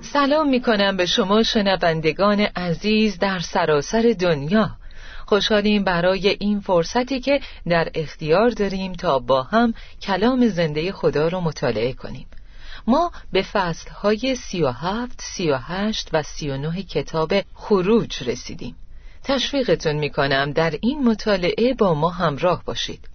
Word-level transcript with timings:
سلام 0.00 0.48
می 0.48 0.60
کنم 0.60 0.96
به 0.96 1.06
شما 1.06 1.42
شنوندگان 1.42 2.40
عزیز 2.40 3.18
در 3.18 3.38
سراسر 3.38 4.14
دنیا. 4.20 4.70
خوشحالیم 5.26 5.84
برای 5.84 6.36
این 6.40 6.60
فرصتی 6.60 7.20
که 7.20 7.40
در 7.68 7.88
اختیار 7.94 8.50
داریم 8.50 8.92
تا 8.92 9.18
با 9.18 9.42
هم 9.42 9.74
کلام 10.02 10.48
زنده 10.48 10.92
خدا 10.92 11.28
رو 11.28 11.40
مطالعه 11.40 11.92
کنیم. 11.92 12.26
ما 12.86 13.12
به 13.32 13.42
فصلهای 13.42 14.34
سی 14.36 14.62
و 14.62 14.70
هفت، 14.70 15.20
سی 15.22 15.50
و 15.50 15.56
هشت 15.56 16.08
و 16.12 16.22
سی 16.22 16.50
و 16.50 16.56
نه 16.56 16.82
کتاب 16.82 17.32
خروج 17.54 18.22
رسیدیم. 18.22 18.76
تشویقتون 19.24 19.96
می‌کنم 19.96 20.52
در 20.52 20.74
این 20.80 21.04
مطالعه 21.04 21.74
با 21.74 21.94
ما 21.94 22.08
همراه 22.08 22.64
باشید. 22.64 23.08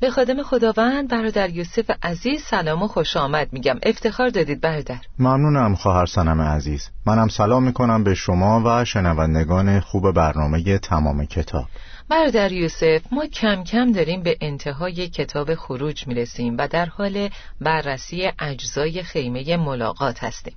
به 0.00 0.10
خادم 0.10 0.42
خداوند 0.42 1.08
برادر 1.08 1.50
یوسف 1.50 1.90
عزیز 2.02 2.42
سلام 2.42 2.82
و 2.82 2.88
خوش 2.88 3.16
آمد 3.16 3.52
میگم. 3.52 3.78
افتخار 3.82 4.28
دادید 4.28 4.60
برادر. 4.60 4.98
ممنونم 5.18 5.74
خواهر 5.74 6.06
سنم 6.06 6.40
عزیز. 6.40 6.88
منم 7.06 7.28
سلام 7.28 7.62
می‌کنم 7.62 8.04
به 8.04 8.14
شما 8.14 8.62
و 8.64 8.84
شنوندگان 8.84 9.80
خوب 9.80 10.12
برنامه 10.12 10.78
تمام 10.78 11.24
کتاب. 11.24 11.64
برادر 12.08 12.52
یوسف 12.52 13.00
ما 13.12 13.26
کم 13.26 13.64
کم 13.64 13.92
داریم 13.92 14.22
به 14.22 14.36
انتهای 14.40 15.08
کتاب 15.08 15.54
خروج 15.54 16.06
می‌رسیم 16.06 16.56
و 16.58 16.68
در 16.68 16.86
حال 16.86 17.28
بررسی 17.60 18.30
اجزای 18.38 19.02
خیمه 19.02 19.56
ملاقات 19.56 20.24
هستیم. 20.24 20.54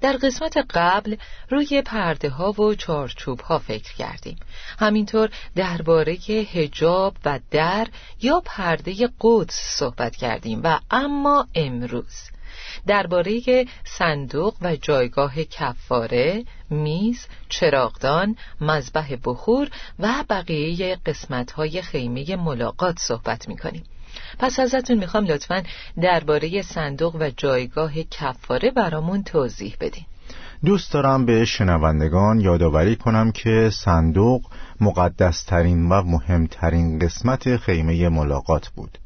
در 0.00 0.12
قسمت 0.12 0.56
قبل 0.70 1.16
روی 1.50 1.82
پرده 1.82 2.30
ها 2.30 2.52
و 2.52 2.74
چارچوب 2.74 3.40
ها 3.40 3.58
فکر 3.58 3.94
کردیم 3.94 4.36
همینطور 4.78 5.30
درباره 5.56 6.12
هجاب 6.52 7.16
و 7.24 7.40
در 7.50 7.86
یا 8.22 8.42
پرده 8.44 9.08
قدس 9.20 9.60
صحبت 9.78 10.16
کردیم 10.16 10.60
و 10.64 10.78
اما 10.90 11.46
امروز 11.54 12.30
درباره 12.86 13.66
صندوق 13.84 14.54
و 14.60 14.76
جایگاه 14.76 15.44
کفاره، 15.44 16.44
میز، 16.70 17.26
چراغدان، 17.48 18.36
مذبح 18.60 19.16
بخور 19.24 19.70
و 19.98 20.24
بقیه 20.30 20.96
قسمت‌های 21.06 21.82
خیمه 21.82 22.36
ملاقات 22.36 22.98
صحبت 22.98 23.48
می‌کنیم. 23.48 23.84
پس 24.38 24.60
ازتون 24.60 24.98
می‌خوام 24.98 25.24
لطفا 25.24 25.62
درباره 26.02 26.62
صندوق 26.62 27.16
و 27.20 27.30
جایگاه 27.36 27.92
کفاره 28.02 28.70
برامون 28.70 29.22
توضیح 29.22 29.76
بدین. 29.80 30.04
دوست 30.64 30.92
دارم 30.92 31.26
به 31.26 31.44
شنوندگان 31.44 32.40
یادآوری 32.40 32.96
کنم 32.96 33.32
که 33.32 33.70
صندوق 33.72 34.42
مقدسترین 34.80 35.88
و 35.88 36.02
مهمترین 36.02 36.98
قسمت 36.98 37.56
خیمه 37.56 38.08
ملاقات 38.08 38.68
بود. 38.68 38.98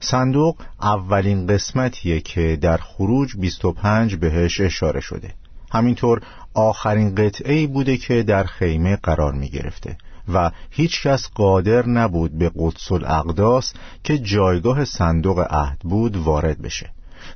صندوق 0.00 0.56
اولین 0.82 1.46
قسمتیه 1.46 2.20
که 2.20 2.58
در 2.60 2.76
خروج 2.76 3.36
25 3.36 4.16
بهش 4.16 4.60
اشاره 4.60 5.00
شده. 5.00 5.34
همینطور 5.72 6.20
آخرین 6.54 7.14
قطعه 7.14 7.66
بوده 7.66 7.96
که 7.96 8.22
در 8.22 8.44
خیمه 8.44 8.96
قرار 8.96 9.32
می 9.32 9.48
گرفته 9.48 9.96
و 10.34 10.50
هیچ 10.70 11.02
کس 11.02 11.28
قادر 11.34 11.86
نبود 11.86 12.38
به 12.38 12.50
قدس 12.56 12.92
الاقداس 12.92 13.72
که 14.04 14.18
جایگاه 14.18 14.84
صندوق 14.84 15.46
عهد 15.50 15.78
بود 15.78 16.16
وارد 16.16 16.62
بشه. 16.62 16.90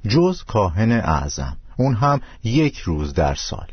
جز 0.08 0.42
کاهن 0.42 0.92
اعظم. 0.92 1.56
اون 1.76 1.94
هم 1.94 2.20
یک 2.44 2.78
روز 2.78 3.14
در 3.14 3.34
سال. 3.34 3.66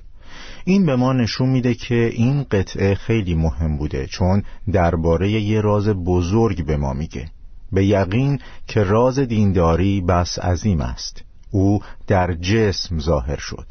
این 0.65 0.85
به 0.85 0.95
ما 0.95 1.13
نشون 1.13 1.49
میده 1.49 1.73
که 1.73 1.95
این 2.13 2.43
قطعه 2.43 2.95
خیلی 2.95 3.35
مهم 3.35 3.77
بوده 3.77 4.07
چون 4.07 4.43
درباره 4.71 5.31
یه 5.31 5.61
راز 5.61 5.89
بزرگ 5.89 6.65
به 6.65 6.77
ما 6.77 6.93
میگه. 6.93 7.29
به 7.71 7.85
یقین 7.85 8.39
که 8.67 8.83
راز 8.83 9.19
دینداری 9.19 10.01
بس 10.01 10.39
عظیم 10.39 10.81
است. 10.81 11.23
او 11.51 11.79
در 12.07 12.33
جسم 12.33 12.99
ظاهر 12.99 13.37
شد. 13.37 13.65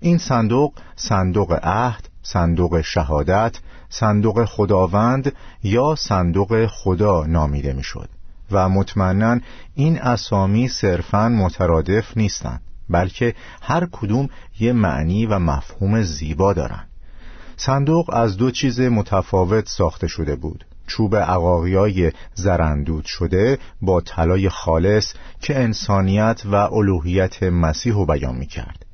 این 0.00 0.18
صندوق 0.18 0.72
صندوق 0.96 1.58
عهد 1.62 2.07
صندوق 2.32 2.80
شهادت 2.80 3.58
صندوق 3.88 4.44
خداوند 4.44 5.32
یا 5.62 5.94
صندوق 5.98 6.66
خدا 6.66 7.26
نامیده 7.26 7.72
می‌شد. 7.72 8.08
و 8.50 8.68
مطمئنا 8.68 9.40
این 9.74 10.00
اسامی 10.00 10.68
صرفا 10.68 11.28
مترادف 11.28 12.16
نیستند 12.16 12.62
بلکه 12.90 13.34
هر 13.62 13.88
کدوم 13.92 14.28
یه 14.60 14.72
معنی 14.72 15.26
و 15.26 15.38
مفهوم 15.38 16.02
زیبا 16.02 16.52
دارند 16.52 16.88
صندوق 17.56 18.10
از 18.14 18.36
دو 18.36 18.50
چیز 18.50 18.80
متفاوت 18.80 19.68
ساخته 19.68 20.06
شده 20.06 20.36
بود. 20.36 20.64
چوب 20.86 21.16
عقاقیای 21.16 22.12
زرندود 22.34 23.04
شده 23.04 23.58
با 23.82 24.00
طلای 24.00 24.48
خالص 24.48 25.14
که 25.40 25.58
انسانیت 25.58 26.42
و 26.44 26.54
الوهیت 26.54 27.42
مسیح 27.42 27.94
رو 27.94 28.06
بیان 28.06 28.34
می 28.34 28.46
کرد 28.46 28.87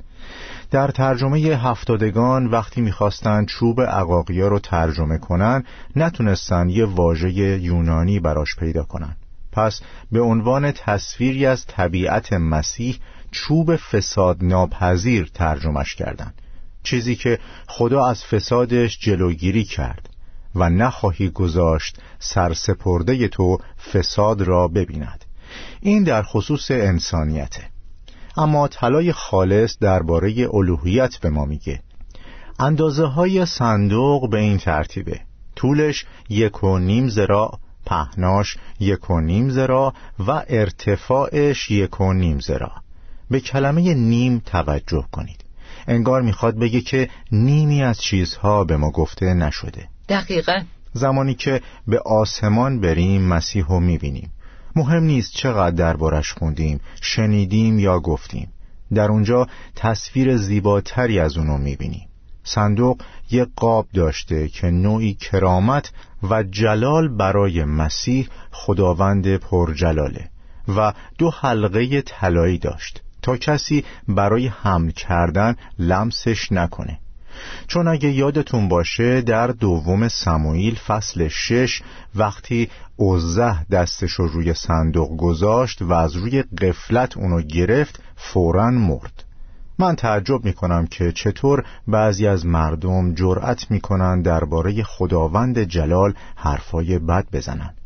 در 0.75 0.89
ترجمه 0.91 1.39
هفتادگان 1.39 2.47
وقتی 2.47 2.81
می‌خواستند 2.81 3.47
چوب 3.47 3.81
عقاقیا 3.81 4.49
رو 4.49 4.59
ترجمه 4.59 5.19
کنن 5.19 5.65
نتونستن 5.97 6.69
یه 6.69 6.85
واژه 6.85 7.31
یونانی 7.63 8.21
براش 8.21 8.57
پیدا 8.57 8.83
کنن. 8.83 9.17
پس 9.53 9.81
به 10.13 10.21
عنوان 10.21 10.73
تصویری 10.73 11.47
از 11.47 11.67
طبیعت 11.67 12.33
مسیح 12.33 12.99
چوب 13.31 13.77
فساد 13.77 14.45
ناپذیر 14.45 15.31
ترجمش 15.35 15.95
کردند 15.95 16.35
چیزی 16.83 17.17
که 17.17 17.39
خدا 17.67 18.07
از 18.07 18.25
فسادش 18.25 18.99
جلوگیری 18.99 19.65
کرد 19.65 20.09
و 20.55 20.71
نخواهی 20.71 21.29
گذاشت 21.29 21.99
سرسپرده 22.19 23.29
تو 23.29 23.59
فساد 23.93 24.43
را 24.43 24.69
ببیند. 24.69 25.25
این 25.81 26.05
در 26.05 26.23
خصوص 26.23 26.71
انسانیته. 26.71 27.74
اما 28.37 28.69
طلای 28.69 29.13
خالص 29.13 29.79
درباره 29.79 30.49
الوهیت 30.55 31.17
به 31.17 31.31
ما 31.31 31.45
میگه. 31.45 31.81
اندازه 32.59 33.05
های 33.05 33.47
صندوق 33.47 34.31
به 34.31 34.39
این 34.39 34.59
ترتیبه. 34.59 35.21
طولش 35.57 36.07
یک 36.29 36.65
و 36.65 36.79
نیم 36.79 37.09
زراع 37.09 37.59
پهناش 37.87 38.57
یک 38.81 39.11
و 39.11 39.21
نیم 39.21 39.49
زراع 39.49 39.95
و 40.27 40.45
ارتفاعش 40.49 41.71
یک 41.71 42.01
و 42.01 42.13
نیم 42.13 42.39
زراع 42.39 42.73
به 43.31 43.41
کلمه 43.41 43.95
نیم 43.95 44.43
توجه 44.47 45.05
کنید. 45.13 45.45
انگار 45.87 46.23
می‌خواد 46.23 46.59
بگه 46.59 46.81
که 46.81 47.11
نیمی 47.33 47.83
از 47.83 48.01
چیزها 48.01 48.65
به 48.65 48.77
ما 48.77 48.91
گفته 48.91 49.35
نشده. 49.35 49.89
دقیقا. 50.09 50.63
زمانی 50.93 51.35
که 51.35 51.61
به 51.87 51.99
آسمان 51.99 52.81
بریم 52.81 53.23
مسیح 53.23 53.65
رو 53.67 53.81
می‌بینیم. 53.81 54.31
مهم 54.77 55.03
نیست 55.03 55.33
چقدر 55.33 55.77
دربارش 55.77 56.33
خوندیم 56.33 56.81
شنیدیم 57.01 57.79
یا 57.79 58.01
گفتیم. 58.01 58.49
در 58.95 59.09
اونجا 59.09 59.49
تصویر 59.77 60.37
زیباتری 60.37 61.19
از 61.19 61.37
اونو 61.37 61.59
می‌بینیم. 61.59 62.09
صندوق 62.45 63.03
یک 63.31 63.49
قاب 63.57 63.87
داشته 63.95 64.49
که 64.49 64.67
نوعی 64.67 65.15
کرامت 65.15 65.93
و 66.31 66.43
جلال 66.43 67.09
برای 67.09 67.65
مسیح 67.65 68.29
خداوند 68.51 69.37
پرجلاله 69.37 70.31
و 70.77 70.93
دو 71.19 71.31
حلقه 71.31 72.03
طلایی 72.03 72.59
داشت 72.59 73.03
تا 73.23 73.37
کسی 73.37 73.85
برای 74.09 74.47
حمل 74.47 74.91
کردن 74.91 75.57
لمسش 75.79 76.53
نکنه. 76.53 76.99
چون 77.67 77.89
اگه 77.89 78.11
یادتون 78.11 78.69
باشه 78.69 79.21
در 79.21 79.47
دوم 79.47 80.09
سموئیل 80.09 80.75
فصل 80.75 81.29
شش 81.29 81.83
وقتی 82.15 82.71
اوزه 82.97 83.67
دستش 83.71 84.11
رو 84.11 84.29
روی 84.29 84.55
صندوق 84.55 85.17
گذاشت 85.17 85.83
و 85.83 85.93
از 85.93 86.17
روی 86.17 86.43
قفلت 86.43 87.17
اونو 87.17 87.43
گرفت 87.43 88.03
فورا 88.17 88.71
مرد 88.71 89.25
من 89.79 89.97
تعجب 89.97 90.45
می 90.45 90.53
کنم 90.53 90.87
که 90.87 91.13
چطور 91.13 91.65
بعضی 91.89 92.27
از 92.27 92.47
مردم 92.47 93.15
جرأت 93.15 93.71
می 93.71 93.81
کنند 93.81 94.25
درباره 94.25 94.83
خداوند 94.83 95.59
جلال 95.59 96.15
حرفای 96.37 96.99
بد 96.99 97.27
بزنند. 97.33 97.84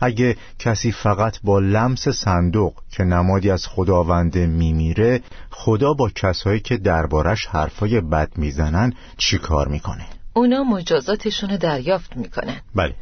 اگه 0.00 0.36
کسی 0.58 0.92
فقط 0.92 1.38
با 1.44 1.58
لمس 1.58 2.08
صندوق 2.08 2.74
که 2.90 3.04
نمادی 3.04 3.50
از 3.50 3.66
خداوند 3.66 4.38
میمیره 4.38 5.20
خدا 5.50 5.92
با 5.92 6.10
کسایی 6.14 6.60
که 6.60 6.76
دربارش 6.76 7.46
حرفای 7.46 8.00
بد 8.00 8.30
می‌زنن 8.36 8.92
چی 9.16 9.38
کار 9.38 9.68
می‌کنه؟ 9.68 10.06
اونا 10.32 10.64
مجازاتشون 10.64 11.50
رو 11.50 11.56
دریافت 11.56 12.16
می‌کنن. 12.16 12.60
بله. 12.74 12.94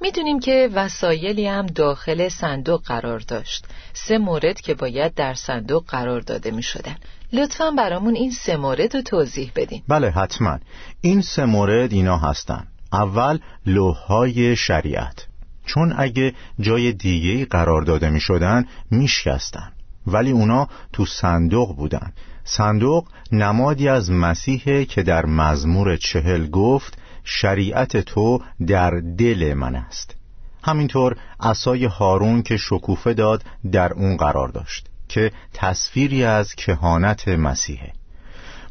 می‌دونیم 0.00 0.40
که 0.40 0.70
وسایلی 0.74 1.46
هم 1.46 1.66
داخل 1.66 2.28
صندوق 2.28 2.82
قرار 2.82 3.18
داشت. 3.18 3.66
سه 3.92 4.18
مورد 4.18 4.60
که 4.60 4.74
باید 4.74 5.14
در 5.14 5.34
صندوق 5.34 5.84
قرار 5.88 6.20
داده 6.20 6.50
می‌شدن. 6.50 6.96
لطفا 7.32 7.70
برامون 7.70 8.14
این 8.14 8.30
سه 8.30 8.56
مورد 8.56 8.96
رو 8.96 9.02
توضیح 9.02 9.52
بدین. 9.56 9.82
بله 9.88 10.10
حتما. 10.10 10.58
این 11.00 11.22
سه 11.22 11.44
مورد 11.44 11.92
اینا 11.92 12.18
هستن. 12.18 12.66
اول 12.92 13.38
لوحهای 13.66 14.56
شریعت. 14.56 15.26
چون 15.66 15.94
اگه 15.98 16.34
جای 16.60 16.92
دیگه 16.92 17.44
قرار 17.44 17.82
داده 17.82 18.10
می 18.10 18.20
شدن 18.20 18.64
می 18.90 19.08
شکستن. 19.08 19.72
ولی 20.06 20.30
اونا 20.30 20.68
تو 20.92 21.06
صندوق 21.06 21.76
بودن. 21.76 22.12
صندوق 22.44 23.08
نمادی 23.32 23.88
از 23.88 24.10
مسیحه 24.10 24.84
که 24.84 25.02
در 25.02 25.26
مزمور 25.26 25.96
چهل 25.96 26.46
گفت 26.46 26.98
شریعت 27.24 27.96
تو 27.96 28.42
در 28.66 28.90
دل 29.18 29.54
من 29.54 29.74
است. 29.74 30.16
همینطور 30.64 31.16
عصای 31.40 31.84
هارون 31.84 32.42
که 32.42 32.56
شکوفه 32.56 33.14
داد 33.14 33.44
در 33.72 33.92
اون 33.92 34.16
قرار 34.16 34.48
داشت 34.48 34.86
که 35.08 35.32
تصویری 35.54 36.24
از 36.24 36.54
کهانت 36.54 37.28
مسیحه. 37.28 37.92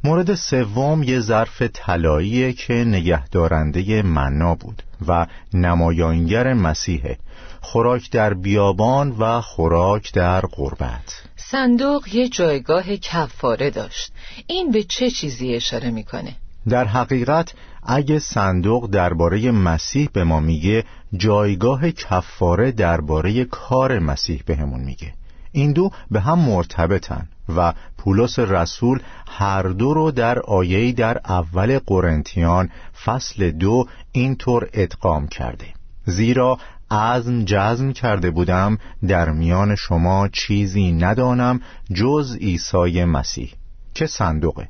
مورد 0.05 0.35
سوم 0.35 1.03
یه 1.03 1.19
ظرف 1.19 1.61
طلایی 1.61 2.53
که 2.53 2.73
نگهدارنده 2.73 4.01
منا 4.01 4.55
بود 4.55 4.83
و 5.07 5.27
نمایانگر 5.53 6.53
مسیحه 6.53 7.17
خوراک 7.61 8.11
در 8.11 8.33
بیابان 8.33 9.15
و 9.19 9.41
خوراک 9.41 10.13
در 10.13 10.41
غربت. 10.41 11.23
صندوق 11.35 12.07
یه 12.13 12.29
جایگاه 12.29 12.97
کفاره 12.97 13.69
داشت. 13.69 14.11
این 14.47 14.71
به 14.71 14.83
چه 14.83 15.09
چیزی 15.09 15.55
اشاره 15.55 15.91
می‌کنه؟ 15.91 16.35
در 16.69 16.85
حقیقت 16.85 17.53
اگه 17.83 18.19
صندوق 18.19 18.89
درباره 18.89 19.51
مسیح 19.51 20.09
به 20.13 20.23
ما 20.23 20.39
میگه 20.39 20.83
جایگاه 21.17 21.91
کفاره 21.91 22.71
درباره 22.71 23.45
کار 23.45 23.99
مسیح 23.99 24.43
بهمون 24.45 24.81
میگه. 24.81 25.13
این 25.55 25.71
دو 25.73 25.89
به 26.11 26.19
هم 26.19 26.39
مرتبطن 26.39 27.29
و 27.55 27.73
پولس 27.97 28.39
رسول 28.39 28.99
هر 29.27 29.61
دو 29.63 29.93
رو 29.93 30.11
در 30.11 30.39
آیهی 30.39 30.93
در 30.93 31.17
اول 31.25 31.79
قرنتیان 31.85 32.69
فصل 33.05 33.51
دو 33.51 33.87
اینطور 34.11 34.69
ادغام 34.73 35.27
کرده. 35.27 35.65
زیرا 36.05 36.57
عزم 36.91 37.45
جزم 37.45 37.93
کرده 37.93 38.31
بودم 38.31 38.77
در 39.07 39.31
میان 39.31 39.75
شما 39.75 40.27
چیزی 40.27 40.91
ندانم 40.91 41.61
جز 41.93 42.35
عیسی 42.35 43.03
مسیح 43.05 43.53
که 43.93 44.07
صندوقه. 44.07 44.69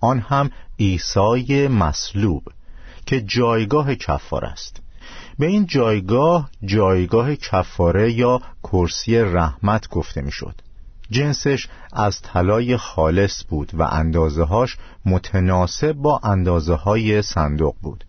آن 0.00 0.18
هم 0.20 0.50
عیسی 0.80 1.68
مصلوب 1.68 2.42
که 3.06 3.20
جایگاه 3.20 3.94
کفار 3.94 4.44
است. 4.44 4.82
به 5.38 5.46
این 5.46 5.66
جایگاه 5.66 6.50
جایگاه 6.64 7.36
کفاره 7.36 8.12
یا 8.12 8.40
کرسی 8.62 9.18
رحمت 9.18 9.88
گفته 9.88 10.20
می‌شد. 10.20 10.54
جنسش 11.10 11.68
از 11.92 12.22
طلای 12.22 12.76
خالص 12.76 13.44
بود 13.48 13.70
و 13.74 13.82
اندازه 13.82 14.44
هاش 14.44 14.76
متناسب 15.06 15.92
با 15.92 16.20
اندازه 16.24 16.74
های 16.74 17.22
صندوق 17.22 17.74
بود 17.82 18.04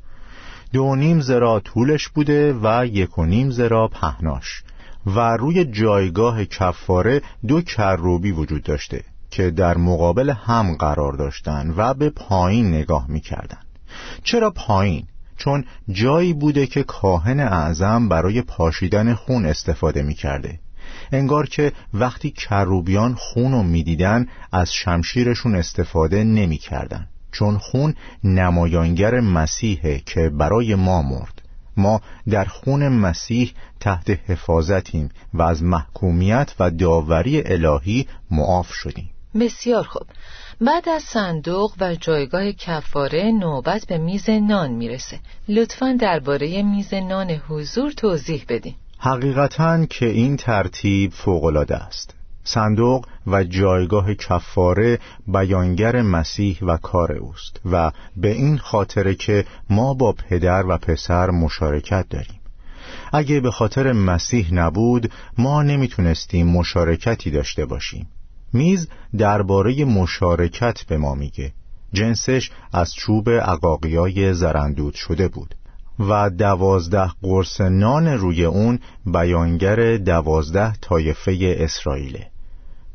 دو 0.74 0.96
نیم 0.96 1.20
زرا 1.20 1.60
طولش 1.60 2.08
بوده 2.08 2.54
و 2.54 2.86
یک 2.86 3.18
و 3.18 3.26
نیم 3.26 3.50
زرا 3.50 3.88
پهناش 3.88 4.64
و 5.06 5.20
روی 5.20 5.66
جایگاه 5.66 6.46
کفاره 6.46 7.22
دو 7.48 7.62
کروبی 7.62 8.32
وجود 8.32 8.64
داشته 8.64 9.04
که 9.32 9.52
در 9.52 9.78
مقابل 9.78 10.30
هم 10.30 10.76
قرار 10.76 11.14
داشتند 11.14 11.74
و 11.78 11.94
به 11.94 12.10
پایین 12.10 12.74
نگاه 12.74 13.06
می‌کردند. 13.08 13.66
چرا 14.24 14.52
پایین؟ 14.52 15.08
چون 15.40 15.66
جایی 15.92 16.34
بوده 16.34 16.68
که 16.68 16.84
کاهن 16.84 17.40
اعظم 17.40 18.10
برای 18.10 18.42
پاشیدن 18.42 19.14
خون 19.14 19.46
استفاده 19.46 20.02
می‌کرده. 20.02 20.60
انگار 21.12 21.48
که 21.48 21.72
وقتی 21.94 22.32
کروبیان 22.32 23.14
خون 23.14 23.52
رو 23.52 23.64
می‌دیدن 23.64 24.28
از 24.52 24.74
شمشیرشون 24.74 25.56
استفاده 25.56 26.24
نمی‌کردن. 26.24 27.08
چون 27.32 27.58
خون 27.58 27.94
نمایانگر 28.24 29.20
مسیحه 29.20 30.02
که 30.06 30.30
برای 30.30 30.76
ما 30.76 31.02
مرد. 31.02 31.42
ما 31.78 32.02
در 32.30 32.46
خون 32.46 32.88
مسیح 32.88 33.54
تحت 33.80 34.10
حفاظتیم 34.10 35.10
و 35.34 35.42
از 35.42 35.64
محکومیت 35.64 36.54
و 36.60 36.72
داوری 36.72 37.42
الهی 37.46 38.08
معاف 38.32 38.74
شدیم. 38.74 39.10
بسیار 39.40 39.84
خوب. 39.84 40.08
بعد 40.62 40.90
از 40.90 41.04
صندوق 41.04 41.74
و 41.80 41.96
جایگاه 41.96 42.52
کفاره 42.52 43.32
نوبت 43.32 43.86
به 43.88 43.98
میز 43.98 44.30
نان 44.30 44.72
می‌رسه. 44.72 45.20
لطفا 45.48 45.98
درباره 46.00 46.64
میز 46.64 46.94
نان 46.94 47.30
حضور 47.30 47.92
توضیح 47.92 48.46
بدین. 48.50 48.76
حقیقتا 48.98 49.86
که 49.86 50.06
این 50.06 50.38
ترتیب 50.38 51.12
فوقالعاده 51.12 51.76
است. 51.76 52.16
صندوق 52.44 53.06
و 53.28 53.44
جایگاه 53.44 54.14
کفاره 54.14 55.00
بیانگر 55.28 56.02
مسیح 56.02 56.60
و 56.62 56.78
کار 56.78 57.12
اوست 57.12 57.60
و 57.72 57.92
به 58.18 58.32
این 58.32 58.58
خاطر 58.58 59.14
که 59.14 59.46
ما 59.70 59.94
با 59.94 60.14
پدر 60.14 60.66
و 60.66 60.78
پسر 60.78 61.30
مشارکت 61.30 62.06
داریم. 62.10 62.40
اگه 63.14 63.40
به 63.40 63.52
خاطر 63.52 63.92
مسیح 63.92 64.54
نبود 64.54 65.12
ما 65.38 65.64
نمی‌تونستیم 65.64 66.48
مشارکتی 66.48 67.32
داشته 67.32 67.66
باشیم. 67.66 68.08
میز 68.54 68.88
درباره 69.18 69.86
مشارکت 69.86 70.84
به 70.88 70.98
ما 70.98 71.16
میگه. 71.16 71.52
جنسش 71.94 72.52
از 72.74 72.94
چوب 72.94 73.30
عقاقیای 73.30 74.34
زرندود 74.34 74.94
شده 74.94 75.28
بود. 75.28 75.56
و 76.00 76.30
دوازده 76.30 77.12
قرص 77.22 77.62
نان 77.62 78.08
روی 78.08 78.46
اون 78.46 78.80
بیانگر 79.06 79.98
دوازده 79.98 80.74
طایفه 80.82 81.56
اسرائیله. 81.60 82.28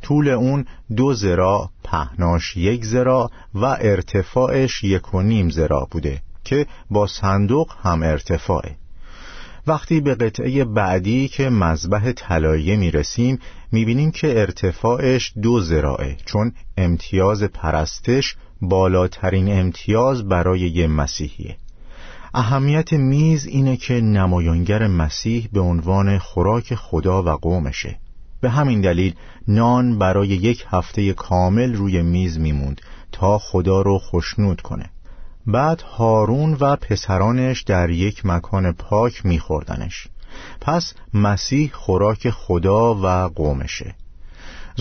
طول 0.03 0.29
اون 0.29 0.65
دو 0.97 1.15
زرا 1.15 1.71
پهناش 1.85 2.56
یک 2.56 2.85
زرا 2.85 3.31
و 3.55 3.65
ارتفاعش 3.65 4.85
یک 4.85 5.15
و 5.15 5.23
نیم 5.23 5.51
زرا 5.51 5.89
بوده 5.91 6.23
که 6.44 6.67
با 6.91 7.06
صندوق 7.06 7.73
هم 7.82 8.03
ارتفاعه. 8.03 8.77
وقتی 9.67 10.01
به 10.01 10.15
قطعه 10.15 10.65
بعدی 10.65 11.29
که 11.29 11.51
مذبح 11.51 12.13
طلایه 12.13 12.77
می 12.77 12.91
رسیم 12.91 13.39
می 13.73 13.85
بینیم 13.85 14.11
که 14.11 14.41
ارتفاعش 14.41 15.33
دو 15.43 15.61
زراعه 15.61 16.17
چون 16.25 16.53
امتیاز 16.77 17.43
پرستش 17.43 18.37
بالاترین 18.63 19.59
امتیاز 19.61 20.29
برای 20.29 20.61
یه 20.61 20.87
مسیحیه. 20.87 21.56
اهمیت 22.35 22.93
میز 22.93 23.47
اینه 23.47 23.77
که 23.77 23.94
نمایانگر 23.94 24.87
مسیح 24.87 25.49
به 25.53 25.61
عنوان 25.61 26.19
خوراک 26.19 26.75
خدا 26.75 27.23
و 27.23 27.29
قومشه. 27.29 27.99
به 28.41 28.51
همین 28.51 28.81
دلیل 28.81 29.15
نان 29.49 29.99
برای 29.99 30.29
یک 30.29 30.65
هفته 30.69 31.13
کامل 31.13 31.75
روی 31.75 32.03
میز 32.03 32.39
میموند 32.39 32.81
تا 33.13 33.39
خدا 33.39 33.83
رو 33.83 33.99
خشنود 33.99 34.61
کنه. 34.61 34.91
بعد 35.46 35.81
هارون 35.81 36.56
و 36.60 36.77
پسرانش 36.77 37.63
در 37.63 37.91
یک 37.91 38.27
مکان 38.27 38.72
پاک 38.72 39.27
میخوردنش 39.27 40.08
پس 40.60 40.94
مسیح 41.15 41.70
خوراک 41.74 42.31
خدا 42.31 42.94
و 42.94 43.29
قومشه 43.29 43.94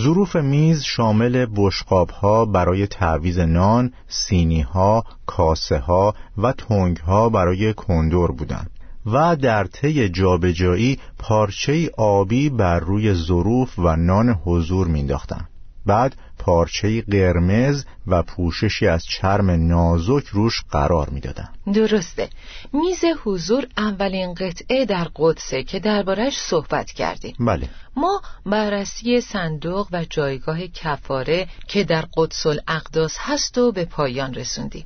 ظروف 0.00 0.36
میز 0.36 0.82
شامل 0.82 1.46
بشقاب 1.56 2.10
ها 2.10 2.44
برای 2.44 2.86
تعویز 2.86 3.38
نان، 3.38 3.92
سینی 4.08 4.60
ها، 4.60 5.04
کاسه 5.26 5.78
ها 5.78 6.14
و 6.38 6.52
تنگ 6.52 6.96
ها 6.96 7.28
برای 7.28 7.72
کندور 7.72 8.32
بودند 8.32 8.70
و 9.06 9.36
در 9.36 9.64
طی 9.64 10.08
جابجایی 10.08 10.98
پارچه 11.18 11.90
آبی 11.96 12.50
بر 12.50 12.80
روی 12.80 13.14
ظروف 13.14 13.78
و 13.78 13.96
نان 13.96 14.28
حضور 14.44 14.86
مینداختند. 14.86 15.48
بعد 15.86 16.16
پارچه 16.44 17.02
قرمز 17.02 17.84
و 18.06 18.22
پوششی 18.22 18.86
از 18.86 19.04
چرم 19.04 19.50
نازک 19.50 20.26
روش 20.26 20.62
قرار 20.70 21.10
می‌دادن. 21.10 21.48
درسته. 21.74 22.28
میز 22.72 23.04
حضور 23.24 23.66
اولین 23.76 24.34
قطعه 24.34 24.84
در 24.84 25.08
قدسه 25.16 25.62
که 25.62 25.80
دربارش 25.80 26.38
صحبت 26.38 26.90
کردیم. 26.90 27.34
بله. 27.40 27.68
ما 27.96 28.22
بررسی 28.46 29.20
صندوق 29.20 29.88
و 29.92 30.04
جایگاه 30.10 30.66
کفاره 30.66 31.48
که 31.68 31.84
در 31.84 32.04
قدس 32.16 32.46
الاقداس 32.46 33.16
هست 33.18 33.58
و 33.58 33.72
به 33.72 33.84
پایان 33.84 34.34
رسوندیم. 34.34 34.84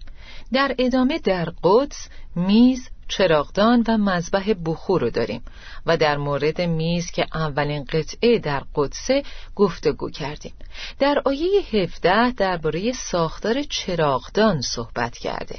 در 0.52 0.74
ادامه 0.78 1.18
در 1.18 1.52
قدس 1.62 2.08
میز 2.36 2.88
چراغدان 3.08 3.84
و 3.88 3.98
مذبح 3.98 4.54
بخور 4.64 5.00
رو 5.00 5.10
داریم 5.10 5.42
و 5.86 5.96
در 5.96 6.16
مورد 6.16 6.60
میز 6.60 7.10
که 7.10 7.26
اولین 7.34 7.84
قطعه 7.84 8.38
در 8.38 8.62
قدسه 8.74 9.22
گفتگو 9.54 10.10
کردیم. 10.10 10.52
در 10.98 11.22
آیه 11.24 11.62
17 11.72 12.32
درباره 12.32 12.92
ساختار 12.92 13.62
چراغدان 13.62 14.60
صحبت 14.60 15.18
کرده. 15.18 15.58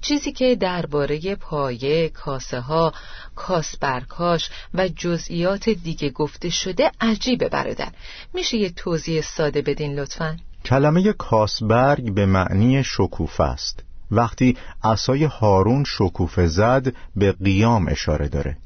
چیزی 0.00 0.32
که 0.32 0.56
درباره 0.56 1.34
پایه، 1.34 2.08
کاسه 2.08 2.60
ها، 2.60 2.92
کاسبرکاش 3.36 4.50
و 4.74 4.88
جزئیات 4.88 5.68
دیگه 5.68 6.10
گفته 6.10 6.50
شده 6.50 6.90
عجیبه 7.00 7.48
برادر. 7.48 7.92
میشه 8.34 8.56
یه 8.56 8.70
توضیح 8.70 9.20
ساده 9.20 9.62
بدین 9.62 9.98
لطفا؟ 9.98 10.36
کلمه 10.64 11.12
کاسبرگ 11.12 12.14
به 12.14 12.26
معنی 12.26 12.84
شکوفه 12.84 13.44
است. 13.44 13.84
وقتی 14.10 14.56
اسای 14.84 15.24
هارون 15.24 15.84
شکوفه 15.84 16.46
زد 16.46 16.92
به 17.16 17.32
قیام 17.32 17.88
اشاره 17.88 18.28
داره. 18.28 18.56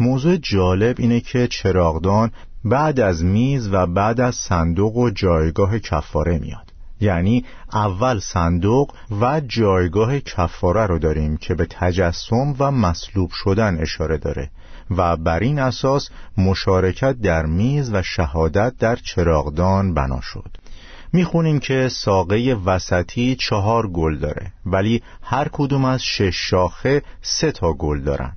موضوع 0.00 0.36
جالب 0.36 0.96
اینه 0.98 1.20
که 1.20 1.46
چراغدان 1.46 2.30
بعد 2.64 3.00
از 3.00 3.24
میز 3.24 3.68
و 3.72 3.86
بعد 3.86 4.20
از 4.20 4.34
صندوق 4.34 4.96
و 4.96 5.10
جایگاه 5.10 5.78
کفاره 5.78 6.38
میاد. 6.38 6.72
یعنی 7.00 7.44
اول 7.72 8.18
صندوق 8.18 8.94
و 9.20 9.40
جایگاه 9.40 10.20
کفاره 10.20 10.86
رو 10.86 10.98
داریم 10.98 11.36
که 11.36 11.54
به 11.54 11.66
تجسم 11.70 12.54
و 12.58 12.70
مصلوب 12.70 13.30
شدن 13.30 13.80
اشاره 13.80 14.18
داره 14.18 14.50
و 14.90 15.16
بر 15.16 15.40
این 15.40 15.58
اساس 15.58 16.10
مشارکت 16.38 17.12
در 17.12 17.46
میز 17.46 17.92
و 17.92 18.02
شهادت 18.02 18.72
در 18.78 18.96
چراغدان 18.96 19.94
بنا 19.94 20.20
شد. 20.20 20.63
می‌خونیم 21.14 21.58
که 21.58 21.88
ساقه 21.88 22.54
وسطی 22.64 23.36
چهار 23.40 23.88
گل 23.88 24.18
داره 24.18 24.52
ولی 24.66 25.02
هر 25.22 25.48
کدوم 25.52 25.84
از 25.84 26.02
شش 26.02 26.36
شاخه 26.50 27.02
سه 27.22 27.52
تا 27.52 27.72
گل 27.72 28.00
دارن. 28.00 28.36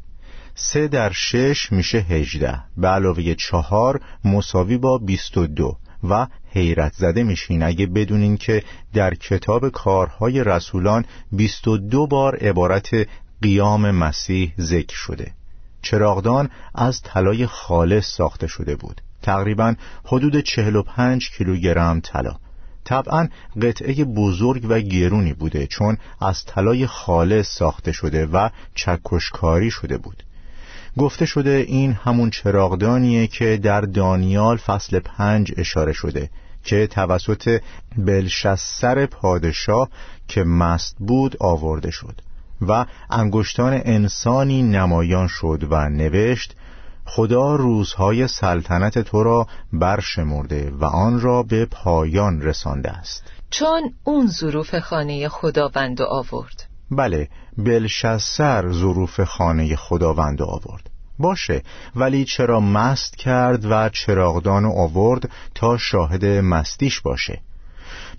سه 0.56 0.88
در 0.88 1.12
شش 1.12 1.72
میشه 1.72 1.98
هجده 1.98 2.60
به 2.78 2.88
علاوه 2.88 3.34
چهار 3.36 4.02
مساوی 4.26 4.78
با 4.78 4.98
بیست 4.98 5.38
و 5.38 5.48
دو 5.48 5.78
و 6.10 6.28
حیرت 6.52 6.94
زده 6.94 7.24
میشین. 7.24 7.64
اگه 7.64 7.86
بدونین 7.86 8.38
که 8.38 8.64
در 8.94 9.16
کتاب 9.16 9.70
کارهای 9.70 10.44
رسولان 10.44 11.06
بیست 11.32 11.68
و 11.68 11.78
دو 11.78 12.08
بار 12.08 12.36
عبارت 12.36 12.90
قیام 13.42 13.92
مسیح 13.92 14.54
ذکر 14.60 14.96
شده. 14.96 15.32
چراغدان 15.82 16.50
از 16.76 17.02
طلای 17.02 17.48
خالص 17.48 18.06
ساخته 18.06 18.48
شده 18.48 18.76
بود. 18.76 19.02
تقریبا 19.22 19.76
حدود 20.06 20.40
45 20.40 21.30
کیلوگرم 21.30 22.00
طلا. 22.00 22.36
طبعا 22.88 23.30
قطعه 23.62 24.04
بزرگ 24.04 24.66
و 24.70 24.80
گرونی 24.80 25.34
بوده 25.34 25.68
چون 25.68 25.98
از 26.22 26.46
طلای 26.46 26.88
خالص 26.88 27.48
ساخته 27.58 27.92
شده 27.92 28.26
و 28.26 28.50
چکشکاری 28.76 29.72
شده 29.72 29.98
بود. 29.98 30.24
گفته 30.98 31.26
شده 31.26 31.66
این 31.68 31.94
همون 31.94 32.30
چراغدانیه 32.30 33.28
که 33.28 33.58
در 33.58 33.82
دانیال 33.82 34.58
فصل 34.58 35.00
پنج 35.00 35.54
اشاره 35.58 35.94
شده 35.94 36.30
که 36.64 36.88
توسط 36.88 37.62
بلشسر 37.98 39.06
پادشاه 39.06 39.90
که 40.28 40.44
مست 40.44 40.96
بود 41.00 41.38
آورده 41.40 41.92
شد 41.92 42.22
و 42.62 42.86
انگشتان 43.10 43.74
انسانی 43.74 44.64
نمایان 44.64 45.28
شد 45.28 45.68
و 45.70 45.90
نوشت 45.90 46.56
خدا 47.10 47.56
روزهای 47.56 48.28
سلطنت 48.28 49.00
تو 49.00 49.24
را 49.24 49.48
برشمرده 49.74 50.72
و 50.72 50.86
آن 50.86 51.22
را 51.22 51.44
به 51.44 51.66
پایان 51.66 52.42
رسانده 52.42 52.92
است. 52.92 53.24
چون 53.50 53.94
اون 54.04 54.28
ظروف 54.28 54.80
خانه 54.80 55.30
خداوند 55.30 56.02
آورد. 56.02 56.68
بله 56.92 57.30
بلشسر 57.58 58.72
ظروف 58.72 59.24
خانه 59.24 59.76
خداوند 59.76 60.42
آورد. 60.42 60.90
باشه 61.20 61.64
ولی 61.96 62.26
چرا 62.26 62.60
مست 62.60 63.16
کرد 63.16 63.66
و 63.72 63.90
چراغدان 63.90 64.66
آورد 64.66 65.30
تا 65.56 65.78
شاهد 65.78 66.26
مستیش 66.26 67.02
باشه؟ 67.02 67.42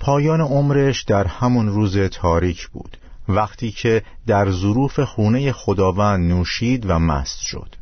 پایان 0.01 0.41
عمرش 0.41 1.03
در 1.03 1.27
همون 1.27 1.69
روز 1.69 1.99
تاریک 1.99 2.69
بود 2.69 2.97
وقتی 3.29 3.71
که 3.71 4.03
در 4.27 4.51
ظروف 4.51 5.01
خونه 5.01 5.53
خداوند 5.53 6.33
نوشید 6.33 6.91
و 6.91 6.99
مست 6.99 7.39
شد. 7.39 7.78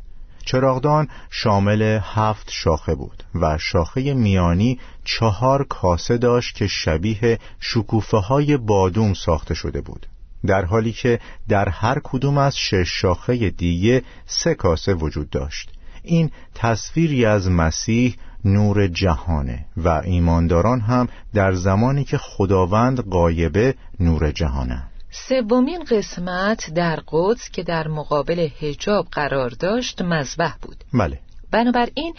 چراغدان 0.47 1.07
شامل 1.29 1.99
هفت 2.03 2.49
شاخه 2.51 2.95
بود 2.95 3.23
و 3.35 3.57
شاخه 3.57 4.13
میانی 4.13 4.79
چهار 5.03 5.63
کاسه 5.63 6.17
داشت 6.17 6.55
که 6.55 6.67
شبیه 6.67 7.39
شکوفه 7.59 8.17
های 8.17 8.57
بادوم 8.57 9.13
ساخته 9.13 9.53
شده 9.53 9.81
بود 9.81 10.07
در 10.45 10.65
حالی 10.65 10.91
که 10.91 11.19
در 11.49 11.69
هر 11.69 12.01
کدوم 12.03 12.37
از 12.37 12.57
شش 12.57 13.01
شاخه 13.01 13.49
دیگه 13.49 14.03
سه 14.25 14.53
کاسه 14.53 14.93
وجود 14.93 15.29
داشت. 15.29 15.71
این 16.03 16.31
تصویری 16.55 17.25
از 17.25 17.49
مسیح 17.49 18.15
نور 18.45 18.87
جهانه 18.87 19.65
و 19.77 19.89
ایمانداران 19.89 20.81
هم 20.81 21.07
در 21.33 21.53
زمانی 21.53 22.03
که 22.03 22.17
خداوند 22.17 22.99
قایبه 22.99 23.75
نور 23.99 24.31
جهانه. 24.31 24.83
سومین 25.11 25.83
قسمت 25.83 26.73
در 26.73 26.99
قدس 27.07 27.49
که 27.49 27.63
در 27.63 27.87
مقابل 27.87 28.47
حجاب 28.59 29.07
قرار 29.11 29.49
داشت 29.49 30.01
مذبح 30.01 30.53
بود. 30.61 30.83
بله. 30.93 31.19
بنابراین 31.51 32.13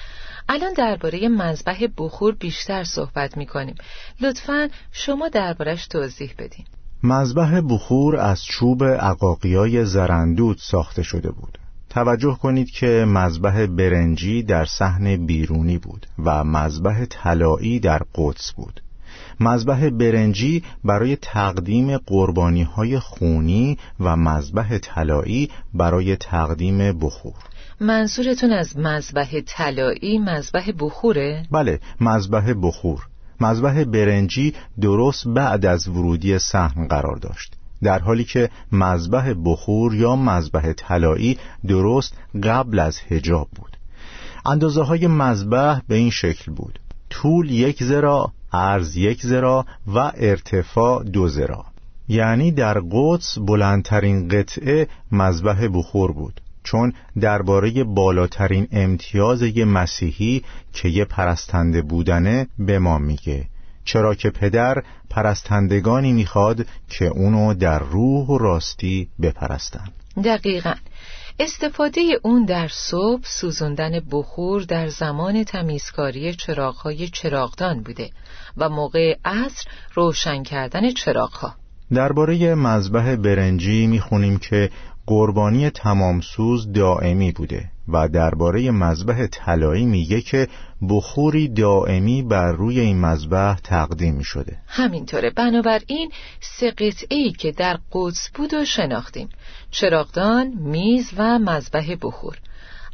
الان 0.49 0.73
درباره 0.73 1.29
مذبح 1.29 1.87
بخور 1.99 2.35
بیشتر 2.35 2.85
صحبت 2.85 3.37
می 3.37 3.47
کنیم 3.47 3.75
لطفا 4.21 4.69
شما 4.93 5.29
دربارش 5.29 5.87
توضیح 5.87 6.35
بدین. 6.39 6.65
مذبح 7.03 7.61
بخور 7.61 8.17
از 8.17 8.45
چوب 8.45 8.85
عقاقیای 8.85 9.85
زرندود 9.85 10.59
ساخته 10.59 11.03
شده 11.03 11.31
بود. 11.31 11.59
توجه 11.91 12.39
کنید 12.43 12.71
که 12.71 13.05
مذبح 13.09 13.67
برنجی 13.67 14.43
در 14.43 14.65
صحن 14.65 15.27
بیرونی 15.27 15.79
بود 15.79 16.07
و 16.19 16.45
مذبح 16.45 17.05
طلایی 17.05 17.81
در 17.81 18.03
قدس 18.15 18.53
بود. 18.53 18.81
مذبح 19.41 19.91
برنجی 19.91 20.63
برای 20.85 21.17
تقدیم 21.17 21.97
قربانی 21.97 22.63
های 22.63 22.99
خونی 22.99 23.79
و 24.01 24.17
مذبح 24.17 24.79
طلایی 24.79 25.51
برای 25.75 26.17
تقدیم 26.17 26.99
بخور. 26.99 27.35
منظورتون 27.81 28.53
از 28.53 28.79
مذبح 28.79 29.41
طلایی 29.41 30.19
مذبح 30.19 30.71
بخوره؟ 30.79 31.47
بله 31.51 31.81
مذبح 32.01 32.53
بخور. 32.63 33.01
مذبح 33.41 33.85
برنجی 33.85 34.55
درست 34.81 35.29
بعد 35.29 35.67
از 35.67 35.89
ورودی 35.89 36.39
صحن 36.39 36.89
قرار 36.89 37.17
داشت 37.17 37.55
در 37.83 37.99
حالی 37.99 38.25
که 38.25 38.51
مذبح 38.73 39.35
بخور 39.45 39.95
یا 39.95 40.17
مذبح 40.17 40.73
طلایی 40.73 41.39
درست 41.67 42.15
قبل 42.43 42.79
از 42.79 42.99
هجاب 43.11 43.49
بود. 43.57 43.77
اندازه 44.47 44.83
های 44.83 45.07
مذبح 45.07 45.81
به 45.89 45.95
این 45.95 46.11
شکل 46.11 46.53
بود. 46.53 46.79
طول 47.11 47.51
یک 47.51 47.83
زرا 47.83 48.33
عرض 48.53 48.97
یک 48.97 49.23
زرا 49.23 49.67
و 49.87 50.13
ارتفاع 50.17 51.05
دو 51.05 51.29
زرا. 51.29 51.65
یعنی 52.09 52.53
در 52.53 52.81
قدس 52.93 53.39
بلندترین 53.39 54.29
قطعه 54.29 54.89
مذبح 55.13 55.69
بخور 55.73 56.13
بود 56.13 56.41
چون 56.63 56.93
درباره 57.21 57.85
بالاترین 57.85 58.69
امتیاز 58.73 59.43
یه 59.43 59.65
مسیحی 59.65 60.45
که 60.73 60.89
یه 60.89 61.05
پرستنده 61.05 61.83
بودنه 61.83 62.47
به 62.59 62.79
ما 62.79 62.99
میگه. 62.99 63.45
چرا 63.85 64.15
که 64.15 64.31
پدر 64.31 64.83
پرستندگانی 65.11 66.13
می‌خواد 66.13 66.67
که 66.89 67.05
اونو 67.05 67.55
در 67.55 67.79
روح 67.79 68.27
و 68.27 68.39
راستی 68.39 69.09
بپرستن. 69.23 69.89
دقیقا. 70.25 70.75
استفاده 71.41 72.01
اون 72.23 72.45
در 72.45 72.69
صبح 72.69 73.23
سوزندن 73.25 74.01
بخور 74.11 74.63
در 74.63 74.89
زمان 74.89 75.45
تمیزکاری 75.45 76.35
چراغهای 76.35 77.09
چراغدان 77.09 77.83
بوده 77.83 78.11
و 78.57 78.69
موقع 78.69 79.17
عصر 79.25 79.65
روشن 79.95 80.43
کردن 80.43 80.91
چراغها. 80.91 81.55
درباره 81.95 82.55
مذبح 82.55 83.17
برنجی 83.17 83.87
می‌خونیم 83.87 84.39
که 84.39 84.71
قربانی 85.07 85.71
تمامسوز 85.71 86.73
دائمی 86.73 87.33
بوده. 87.33 87.71
و 87.89 88.09
درباره 88.09 88.71
مذبح 88.71 89.27
طلایی 89.27 89.85
میگه 89.85 90.21
که 90.21 90.49
بخوری 90.89 91.49
دائمی 91.49 92.23
بر 92.23 92.53
روی 92.53 92.81
این 92.81 93.01
مذبح 93.01 93.55
تقدیم 93.55 94.23
شده. 94.23 94.59
همینطوره. 94.67 95.31
بنابراین 95.31 96.13
سه 96.41 96.71
قطعی 96.71 97.33
که 97.33 97.53
در 97.53 97.79
قدس 97.93 98.31
بود 98.35 98.55
و 98.55 98.65
شناختیم. 98.65 99.29
چراغدان، 99.71 100.49
میز 100.49 101.11
و 101.17 101.39
مذبح 101.39 101.95
بخور. 102.03 102.37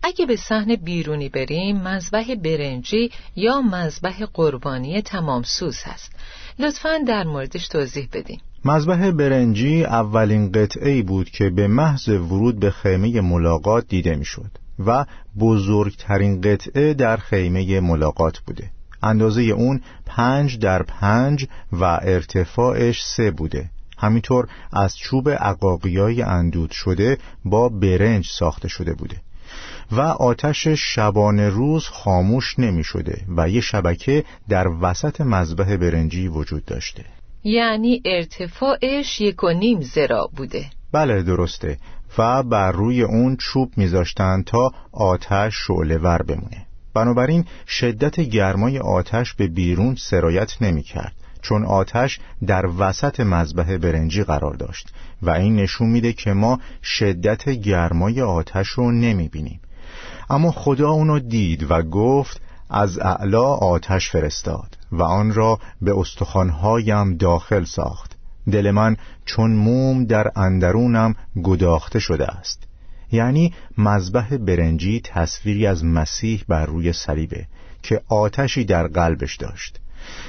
اگه 0.03 0.27
به 0.27 0.37
صحن 0.37 0.77
بیرونی 0.77 1.29
بریم 1.29 1.77
مذبح 1.77 2.35
برنجی 2.35 3.11
یا 3.37 3.61
مذبح 3.61 4.25
قربانی 4.35 5.03
تمامسوز 5.03 5.77
هست. 5.85 6.13
لطفا 6.59 6.99
در 7.09 7.25
موردش 7.25 7.69
توضیح 7.69 8.09
بدیم 8.13 8.41
مذبح 8.65 9.11
برنجی 9.11 9.85
اولین 9.85 10.53
قطعه 10.53 11.03
بود 11.03 11.31
که 11.31 11.51
به 11.51 11.69
محض 11.69 12.09
ورود 12.09 12.61
به 12.61 12.71
خیمه 12.71 13.21
ملاقات 13.21 13.89
دیده 13.89 14.17
می‌شد. 14.17 14.51
و 14.79 15.05
بزرگترین 15.39 16.41
قطعه 16.41 16.95
در 16.95 17.17
خیمه 17.17 17.81
ملاقات 17.81 18.39
بوده. 18.39 18.71
اندازه 19.03 19.43
اون 19.43 19.81
پنج 20.07 20.59
در 20.59 20.83
پنج 20.83 21.47
و 21.73 21.85
ارتفاعش 21.85 23.05
سه 23.05 23.31
بوده. 23.31 23.71
همینطور 23.99 24.49
از 24.73 24.97
چوب 24.97 25.31
عقاقیای 25.31 26.23
اندود 26.23 26.71
شده 26.71 27.19
با 27.45 27.69
برنج 27.69 28.27
ساخته 28.27 28.69
شده 28.69 28.95
بوده. 28.95 29.17
و 29.93 30.01
آتش 30.01 30.69
شبانه 30.69 31.49
روز 31.49 31.85
خاموش 31.85 32.59
نمی 32.59 32.85
شده 32.85 33.21
و 33.37 33.49
یه 33.49 33.61
شبکه 33.61 34.25
در 34.49 34.69
وسط 34.81 35.21
مذبح 35.21 35.77
برنجی 35.77 36.29
وجود 36.29 36.65
داشته. 36.65 37.05
یعنی 37.45 38.03
ارتفاعش 38.05 39.21
یک 39.21 39.45
و 39.45 39.49
نیم 39.49 39.81
زرا 39.81 40.31
بوده. 40.37 40.67
بله 40.93 41.23
درسته. 41.23 41.79
و 42.19 42.43
بر 42.43 42.73
روی 42.73 43.03
اون 43.03 43.37
چوب 43.37 43.73
میذاشتن 43.77 44.43
تا 44.43 44.73
آتش 44.93 45.55
شعله 45.67 45.99
ور 45.99 46.23
بمونه. 46.23 46.67
بنابراین 46.95 47.45
شدت 47.67 48.21
گرمای 48.21 48.79
آتش 48.79 49.35
به 49.35 49.47
بیرون 49.47 49.95
سرایت 49.95 50.63
نمی 50.63 50.83
کرد 50.83 51.13
چون 51.43 51.65
آتش 51.65 52.21
در 52.47 52.67
وسط 52.79 53.21
مذبح 53.21 53.77
برنجی 53.77 54.25
قرار 54.25 54.55
داشت 54.55 54.89
و 55.23 55.31
این 55.31 55.57
نشون 55.57 55.91
میده 55.91 56.13
که 56.13 56.33
ما 56.33 56.61
شدت 56.83 57.49
گرمای 57.49 58.23
آتش 58.23 58.69
رو 58.69 58.93
نمی 58.93 59.29
بینیم 59.29 59.61
اما 60.31 60.51
خدا 60.51 60.91
اونو 60.91 61.19
دید 61.19 61.71
و 61.71 61.83
گفت 61.83 62.41
از 62.71 62.99
اعلا 62.99 63.45
آتش 63.45 64.11
فرستاد 64.11 64.77
و 64.93 65.03
آن 65.03 65.35
را 65.35 65.59
به 65.83 65.99
استخوانهایم 65.99 67.17
داخل 67.17 67.65
ساخت. 67.65 68.14
دل 68.51 68.71
من 68.71 68.97
چون 69.25 69.51
موم 69.51 70.05
در 70.05 70.31
اندرونم 70.37 71.15
گداخته 71.43 71.99
شده 71.99 72.27
است. 72.27 72.63
یعنی 73.13 73.53
مذبح 73.79 74.37
برنجی 74.37 75.01
تصویری 75.05 75.67
از 75.67 75.85
مسیح 75.85 76.45
بر 76.49 76.67
روی 76.67 76.93
صلیبه 76.93 77.47
که 77.83 78.01
آتشی 78.09 78.65
در 78.65 78.87
قلبش 78.87 79.37
داشت. 79.37 79.81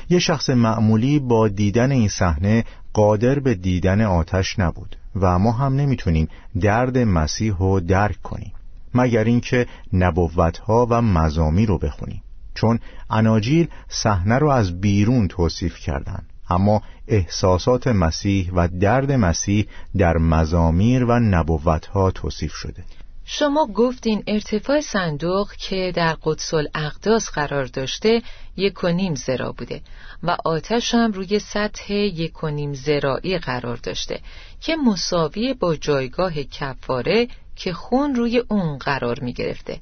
یه 0.09 0.19
شخص 0.19 0.49
معمولی 0.49 1.19
با 1.19 1.47
دیدن 1.47 1.91
این 1.91 2.07
صحنه 2.07 2.63
قادر 2.93 3.39
به 3.39 3.55
دیدن 3.55 4.01
آتش 4.01 4.59
نبود 4.59 4.95
و 5.15 5.39
ما 5.39 5.51
هم 5.51 5.75
نمی‌تونیم 5.75 6.27
درد 6.61 6.97
مسیح 6.97 7.55
رو 7.59 7.79
درک 7.79 8.21
کنیم 8.21 8.53
مگر 8.93 9.23
اینکه 9.23 9.67
نبوتها 9.93 10.87
و 10.89 11.01
مزامی 11.01 11.65
رو 11.65 11.77
بخونیم. 11.77 12.21
چون 12.53 12.79
اناجیل 13.09 13.67
صحنه 13.89 14.37
رو 14.37 14.49
از 14.49 14.81
بیرون 14.81 15.27
توصیف 15.27 15.77
کردن. 15.77 16.23
اما 16.49 16.81
احساسات 17.07 17.87
مسیح 17.87 18.51
و 18.53 18.67
درد 18.67 19.11
مسیح 19.11 19.67
در 19.97 20.17
مزامیر 20.17 21.03
و 21.03 21.19
نبوتها 21.19 22.11
توصیف 22.11 22.53
شده. 22.53 22.83
شما 23.27 23.67
گفتین 23.67 24.23
ارتفاع 24.27 24.81
صندوق 24.81 25.51
که 25.53 25.91
در 25.95 26.17
قدس 26.23 26.53
الاقداس 26.53 27.29
قرار 27.29 27.65
داشته 27.65 28.21
یک 28.57 28.83
و 28.83 28.87
نیم 28.87 29.15
زرا 29.15 29.51
بوده 29.51 29.81
و 30.23 30.37
آتش 30.45 30.93
هم 30.93 31.11
روی 31.11 31.39
سطح 31.39 31.93
یک 31.93 32.43
و 32.43 32.47
نیم 32.47 32.73
زراعی 32.73 33.37
قرار 33.37 33.77
داشته 33.77 34.19
که 34.61 34.75
مساوی 34.75 35.53
با 35.53 35.75
جایگاه 35.75 36.43
کفاره 36.43 37.27
که 37.55 37.73
خون 37.73 38.15
روی 38.15 38.43
اون 38.49 38.77
قرار 38.77 39.19
می 39.19 39.33
گرفته. 39.33 39.79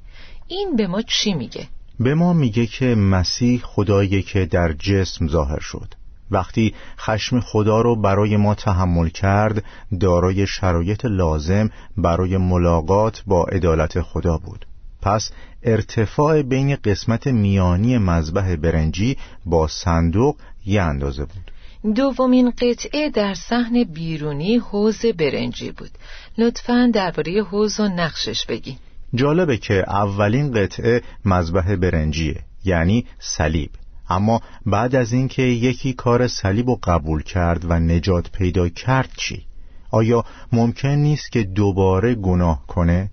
این 0.48 0.76
به 0.76 0.86
ما 0.86 1.02
چی 1.02 1.34
میگه؟ 1.34 1.68
به 2.00 2.14
ما 2.14 2.32
میگه 2.32 2.66
که 2.66 2.94
مسیح 2.94 3.60
خدایی 3.64 4.22
که 4.22 4.46
در 4.46 4.72
جسم 4.72 5.28
ظاهر 5.28 5.60
شد. 5.60 5.94
وقتی 6.34 6.74
خشم 6.98 7.40
خدا 7.40 7.80
رو 7.80 7.96
برای 7.96 8.36
ما 8.36 8.54
تحمل 8.54 9.08
کرد 9.08 9.64
دارای 10.00 10.46
شرایط 10.46 11.04
لازم 11.04 11.70
برای 11.96 12.36
ملاقات 12.36 13.22
با 13.26 13.44
عدالت 13.44 14.00
خدا 14.00 14.38
بود. 14.38 14.66
پس 15.02 15.30
ارتفاع 15.62 16.42
بین 16.42 16.76
قسمت 16.76 17.26
میانی 17.26 17.98
مذبح 17.98 18.56
برنجی 18.56 19.16
با 19.46 19.68
صندوق 19.68 20.36
یه 20.66 20.82
اندازه 20.82 21.24
بود. 21.24 21.50
دومین 21.94 22.50
قطعه 22.50 23.10
در 23.10 23.34
صحن 23.34 23.84
بیرونی 23.84 24.56
حوز 24.56 25.06
برنجی 25.06 25.70
بود. 25.70 25.90
لطفا 26.38 26.90
درباره 26.94 27.42
حوز 27.42 27.80
و 27.80 27.88
نقشش 27.88 28.46
بگی 28.46 28.78
جالبه 29.14 29.56
که 29.56 29.84
اولین 29.88 30.52
قطعه 30.52 31.02
مذبح 31.24 31.76
برنجیه 31.76 32.40
یعنی 32.64 33.06
صلیب. 33.18 33.70
اما 34.08 34.40
بعد 34.66 34.94
از 34.94 35.12
اینکه 35.12 35.42
یکی 35.42 35.92
کار 35.92 36.28
صلیب 36.28 36.68
و 36.68 36.78
قبول 36.82 37.22
کرد 37.22 37.70
و 37.70 37.78
نجات 37.78 38.30
پیدا 38.30 38.68
کرد 38.68 39.10
چی؟ 39.16 39.46
آیا 39.90 40.24
ممکن 40.52 40.88
نیست 40.88 41.32
که 41.32 41.42
دوباره 41.42 42.14
گناه 42.14 42.66
کنه؟ 42.66 43.10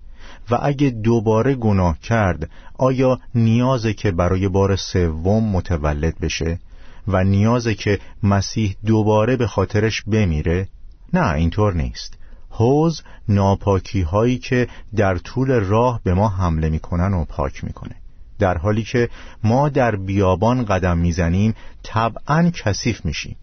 و 0.51 0.59
اگه 0.61 0.89
دوباره 0.89 1.55
گناه 1.55 1.99
کرد 1.99 2.49
آیا 2.77 3.19
نیازه 3.35 3.93
که 3.93 4.11
برای 4.11 4.47
بار 4.47 4.75
سوم 4.75 5.43
متولد 5.43 6.19
بشه؟ 6.19 6.59
و 7.07 7.23
نیازه 7.23 7.75
که 7.75 7.99
مسیح 8.23 8.75
دوباره 8.85 9.35
به 9.35 9.47
خاطرش 9.47 10.01
بمیره؟ 10.01 10.67
نه 11.13 11.33
اینطور 11.33 11.73
نیست 11.73 12.17
حوز 12.49 13.01
ناپاکی 13.29 14.01
هایی 14.01 14.37
که 14.37 14.67
در 14.95 15.17
طول 15.17 15.51
راه 15.51 16.01
به 16.03 16.13
ما 16.13 16.29
حمله 16.29 16.69
می‌کنن 16.69 17.13
و 17.13 17.25
پاک 17.25 17.63
می‌کنه 17.63 17.95
در 18.41 18.57
حالی 18.57 18.83
که 18.83 19.09
ما 19.43 19.69
در 19.69 19.95
بیابان 19.95 20.65
قدم 20.65 20.97
می‌زنیم 20.97 21.55
طبعا 21.83 22.51
کثیف 22.53 23.05
میشیم. 23.05 23.35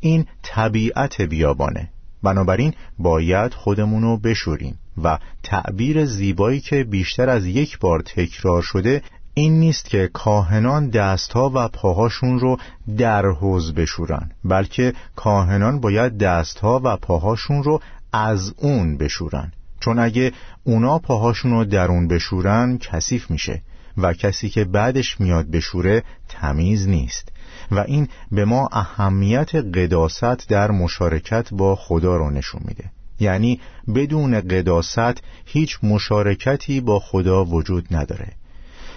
این 0.00 0.26
طبیعت 0.42 1.22
بیابانه. 1.22 1.88
بنابراین 2.22 2.74
باید 2.98 3.54
خودمونو 3.54 4.16
بشوریم 4.16 4.78
و 5.04 5.18
تعبیر 5.42 6.04
زیبایی 6.04 6.60
که 6.60 6.84
بیشتر 6.84 7.28
از 7.30 7.46
یک 7.46 7.78
بار 7.78 8.00
تکرار 8.00 8.62
شده 8.62 9.02
این 9.34 9.60
نیست 9.60 9.84
که 9.84 10.10
کاهنان 10.12 10.88
دستها 10.90 11.52
و 11.54 11.68
پاهاشون 11.68 12.38
رو 12.38 12.56
در 12.98 13.26
حوز 13.26 13.74
بشورن 13.74 14.30
بلکه 14.44 14.92
کاهنان 15.16 15.80
باید 15.80 16.18
دستها 16.18 16.80
و 16.84 16.96
پاهاشون 16.96 17.62
رو 17.62 17.80
از 18.12 18.54
اون 18.56 18.96
بشورن. 18.96 19.52
چون 19.80 19.98
اگه 19.98 20.32
اونا 20.64 20.98
پاهاشون 20.98 21.50
رو 21.50 21.64
درون 21.64 22.08
بشورن 22.08 22.78
کثیف 22.78 23.30
میشه. 23.30 23.62
و 23.98 24.12
کسی 24.12 24.48
که 24.48 24.64
بعدش 24.64 25.20
میاد 25.20 25.50
بشوره 25.50 26.02
تمیز 26.28 26.88
نیست 26.88 27.32
و 27.70 27.78
این 27.78 28.08
به 28.32 28.44
ما 28.44 28.68
اهمیت 28.72 29.54
قداست 29.54 30.48
در 30.48 30.70
مشارکت 30.70 31.48
با 31.54 31.76
خدا 31.76 32.16
رو 32.16 32.30
نشون 32.30 32.60
میده. 32.64 32.84
یعنی 33.20 33.60
بدون 33.94 34.40
قداست 34.40 35.22
هیچ 35.46 35.78
مشارکتی 35.82 36.80
با 36.80 36.98
خدا 36.98 37.44
وجود 37.44 37.86
نداره. 37.90 38.32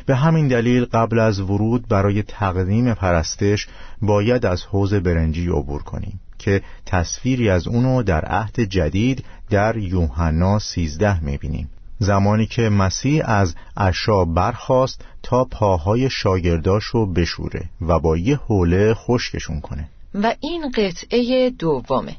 به 0.06 0.16
همین 0.16 0.48
دلیل 0.48 0.86
قبل 0.86 1.20
از 1.20 1.40
ورود 1.40 1.88
برای 1.88 2.24
تقدیم 2.24 2.94
پرستش 2.94 3.68
باید 4.02 4.46
از 4.46 4.64
حوز 4.64 4.94
برنجی 4.94 5.48
عبور 5.48 5.84
کنیم 5.84 6.20
که 6.38 6.62
تصویری 6.86 7.50
از 7.50 7.68
اونو 7.68 8.04
در 8.04 8.26
عهد 8.26 8.60
جدید 8.60 9.26
در 9.50 9.78
یوحنا 9.78 10.60
سیزده 10.60 11.24
می‌بینیم. 11.24 11.70
زمانی 12.00 12.46
که 12.46 12.70
مسیح 12.70 13.30
از 13.30 13.56
اشا 13.78 14.26
برخاست 14.26 15.02
تا 15.24 15.46
پاهای 15.46 16.10
شاگرداش 16.10 16.84
رو 16.84 17.14
بشوره 17.14 17.70
و 17.82 18.00
با 18.00 18.18
یه 18.18 18.36
حوله 18.36 18.94
خشکشون 18.94 19.62
کنه. 19.62 19.90
و 20.14 20.36
این 20.40 20.72
قطعه 20.72 21.50
دومه. 21.50 22.16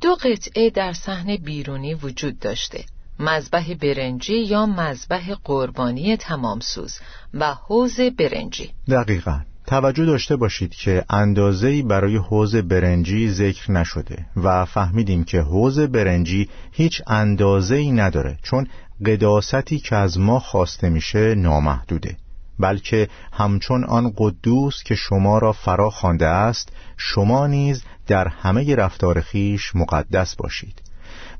دو 0.00 0.14
قطعه 0.14 0.70
در 0.70 0.92
صحن 0.92 1.36
بیرونی 1.36 1.94
وجود 1.94 2.38
داشته. 2.38 2.84
مذبح 3.18 3.74
برنجی 3.74 4.38
یا 4.38 4.66
مذبح 4.66 5.34
قربانی 5.44 6.16
تمامسوز 6.16 6.98
و 7.34 7.54
حوز 7.54 8.00
برنجی. 8.00 8.70
دقیقا. 8.88 9.40
توجه 9.66 10.04
داشته 10.04 10.36
باشید 10.36 10.74
که 10.74 11.04
اندازه‌ای 11.10 11.82
برای 11.82 12.16
حوز 12.16 12.56
برنجی 12.56 13.30
ذکر 13.30 13.72
نشده 13.72 14.26
و 14.36 14.64
فهمیدیم 14.64 15.24
که 15.24 15.40
حوز 15.40 15.80
برنجی 15.80 16.48
هیچ 16.72 17.02
اندازه‌ای 17.06 17.92
نداره 17.92 18.38
چون 18.42 18.66
قداستی 19.06 19.78
که 19.78 19.96
از 19.96 20.18
ما 20.18 20.38
خواسته 20.38 20.88
میشه 20.88 21.34
نامحدوده 21.34 22.16
بلکه 22.58 23.08
همچون 23.32 23.84
آن 23.84 24.12
قدوس 24.16 24.82
که 24.82 24.94
شما 24.94 25.38
را 25.38 25.52
فرا 25.52 25.90
خوانده 25.90 26.26
است 26.26 26.68
شما 26.96 27.46
نیز 27.46 27.84
در 28.06 28.28
همه 28.28 28.74
رفتار 28.74 29.20
خیش 29.20 29.76
مقدس 29.76 30.36
باشید. 30.36 30.82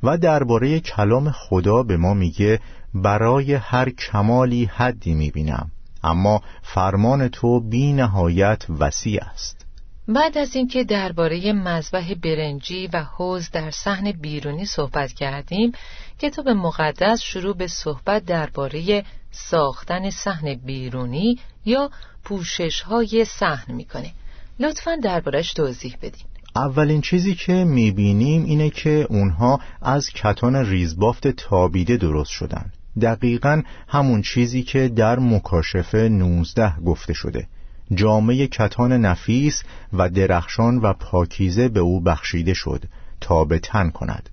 و 0.02 0.18
درباره 0.18 0.80
کلام 0.80 1.30
خدا 1.30 1.82
به 1.82 1.96
ما 1.96 2.14
میگه 2.14 2.60
برای 2.94 3.54
هر 3.54 3.90
کمالی 3.90 4.64
حدی 4.64 5.14
می‌بینم. 5.14 5.70
اما 6.04 6.42
فرمان 6.62 7.28
تو 7.28 7.60
بی 7.60 7.92
نهایت 7.92 8.64
وسیع 8.78 9.20
است. 9.32 9.66
بعد 10.08 10.38
از 10.38 10.56
اینکه 10.56 10.84
درباره 10.84 11.52
مذبح 11.52 12.14
برنجی 12.14 12.86
و 12.92 13.02
حوز 13.02 13.50
در 13.50 13.70
صحن 13.70 14.12
بیرونی 14.12 14.64
صحبت 14.64 15.12
کردیم 15.12 15.72
کتاب 16.18 16.48
مقدس 16.48 17.20
شروع 17.20 17.56
به 17.56 17.66
صحبت 17.66 18.24
درباره 18.24 19.04
ساختن 19.30 20.10
صحن 20.10 20.54
بیرونی 20.54 21.38
یا 21.64 21.90
پوشش 22.24 22.80
های 22.80 23.24
صحن 23.24 23.74
می‌کنه. 23.74 24.12
لطفا 24.60 24.96
دربارش 25.02 25.52
توضیح 25.52 25.96
بدین. 26.02 26.26
اولین 26.56 27.00
چیزی 27.00 27.34
که 27.34 27.52
می‌بینیم 27.52 28.44
اینه 28.44 28.70
که 28.70 29.06
اونها 29.10 29.60
از 29.82 30.10
کتان 30.10 30.56
ریزبافت 30.56 31.28
تابیده 31.28 31.96
درست 31.96 32.30
شدن. 32.30 32.72
دقیقا 33.00 33.62
همون 33.88 34.22
چیزی 34.22 34.62
که 34.62 34.88
در 34.88 35.18
مکاشفه 35.18 36.08
19 36.08 36.74
گفته 36.86 37.12
شده. 37.12 37.46
جامعه 37.94 38.46
کتان 38.46 38.92
نفیس 38.92 39.62
و 39.92 40.08
درخشان 40.08 40.78
و 40.78 40.92
پاکیزه 40.92 41.68
به 41.68 41.80
او 41.80 42.00
بخشیده 42.00 42.54
شد 42.54 42.84
تا 43.20 43.44
به 43.44 43.58
تن 43.58 43.90
کند. 43.90 44.30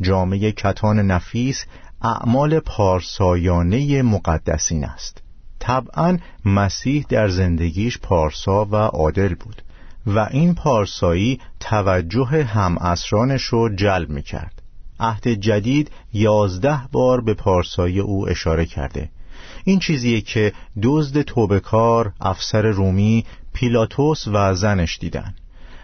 جامعه 0.00 0.52
کتان 0.52 0.98
نفیس 0.98 1.64
اعمال 2.02 2.60
پارسایانه 2.60 4.02
مقدسین 4.02 4.84
است. 4.84 5.22
طبعا 5.58 6.18
مسیح 6.44 7.06
در 7.08 7.28
زندگیش 7.28 7.98
پارسا 7.98 8.64
و 8.64 8.76
عادل 8.76 9.34
بود 9.34 9.62
و 10.06 10.18
این 10.18 10.54
پارسایی 10.54 11.40
توجه 11.60 12.44
هم 12.44 12.78
اسرانش 12.78 13.42
رو 13.42 13.68
جلب 13.76 14.10
می 14.10 14.22
کرد 14.22 14.61
عهد 15.02 15.28
جدید 15.28 15.90
یازده 16.12 16.80
بار 16.92 17.20
به 17.20 17.34
پارسایی 17.34 18.00
او 18.00 18.28
اشاره 18.28 18.66
کرده. 18.66 19.08
این 19.64 19.78
چیزیه 19.78 20.20
که 20.20 20.52
دزد 20.82 21.22
توبکار 21.22 22.12
افسر 22.20 22.62
رومی 22.62 23.24
پیلاتوس 23.52 24.28
و 24.28 24.54
زنش 24.54 24.98
دیدن. 24.98 25.34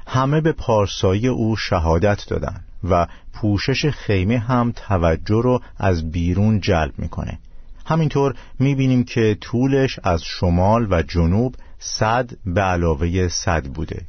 همه 0.06 0.40
به 0.40 0.52
پارسایی 0.52 1.28
او 1.28 1.56
شهادت 1.56 2.26
دادن 2.28 2.60
و 2.84 3.06
پوشش 3.32 3.86
خیمه 3.86 4.38
هم 4.38 4.72
توجه 4.76 5.40
رو 5.42 5.60
از 5.76 6.10
بیرون 6.10 6.60
جلب 6.60 6.92
می‌کنه. 6.98 7.38
همینطور 7.86 8.34
می‌بینیم 8.58 9.04
که 9.04 9.36
طولش 9.40 9.98
از 10.02 10.22
شمال 10.22 10.86
و 10.90 11.02
جنوب 11.02 11.54
صد 11.78 12.30
به 12.46 12.60
علاوه 12.60 13.28
صد 13.28 13.66
بوده 13.66 14.06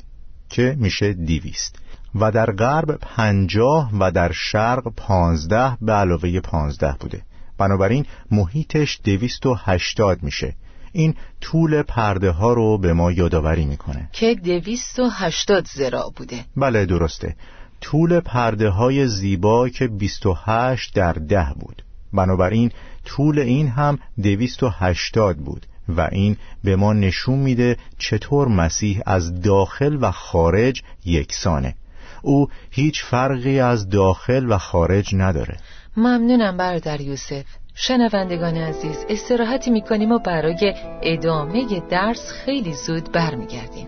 که 0.50 0.76
میشه 0.80 1.14
دیویست 1.14 1.80
و 2.16 2.32
در 2.32 2.52
غرب 2.52 2.92
پنجاه 3.02 3.92
و 4.00 4.12
در 4.12 4.32
شرق 4.32 4.94
پانزده 4.98 5.78
به 5.82 5.94
علاوه 5.94 6.40
پانزده 6.40 6.96
بوده. 7.00 7.22
بنابراین 7.58 8.06
محیطش 8.32 9.00
دویست 9.04 9.46
و 9.46 9.54
هشتاد 9.54 10.24
میشه. 10.24 10.56
این 10.92 11.16
طول 11.42 11.82
پرده 11.82 12.32
ها 12.32 12.54
رو 12.54 12.78
به 12.78 12.94
ما 12.94 13.12
یادآوری 13.12 13.66
می‌کنه. 13.66 14.10
که 14.12 14.36
دویست 14.36 15.00
و 15.00 15.10
هشتاد 15.10 15.68
زرا 15.68 16.12
بوده. 16.16 16.46
بله 16.58 16.86
درسته. 16.86 17.36
طول 17.82 18.20
پرده 18.20 18.70
های 18.70 19.08
زیبا 19.08 19.70
که 19.70 19.88
بیست 19.88 20.26
و 20.26 20.34
هشت 20.46 20.96
در 20.96 21.14
ده 21.14 21.48
بود. 21.60 21.84
بنابراین 22.14 22.72
طول 23.06 23.40
این 23.40 23.68
هم 23.68 24.00
دویست 24.24 24.64
و 24.64 24.70
هشتاد 24.70 25.38
بود 25.38 25.66
و 25.90 26.10
این 26.12 26.38
به 26.64 26.76
ما 26.76 26.94
نشون 26.94 27.40
میده 27.40 27.78
چطور 27.98 28.48
مسیح 28.48 29.02
از 29.06 29.42
داخل 29.42 29.98
و 30.02 30.12
خارج 30.12 30.82
یکسانه. 31.06 31.76
او 32.22 32.48
هیچ 32.72 33.04
فرقی 33.04 33.60
از 33.60 33.90
داخل 33.90 34.52
و 34.52 34.58
خارج 34.58 35.16
نداره. 35.16 35.58
ممنونم 35.98 36.58
برادر 36.58 37.02
یوسف. 37.02 37.46
شنوندگان 37.76 38.58
عزیز 38.58 39.06
استراحتی 39.10 39.72
می‌کنیم 39.72 40.12
و 40.12 40.20
برای 40.20 40.74
ادامه 41.04 41.82
درس 41.90 42.32
خیلی 42.32 42.74
زود 42.74 43.12
برمیگردیم. 43.12 43.88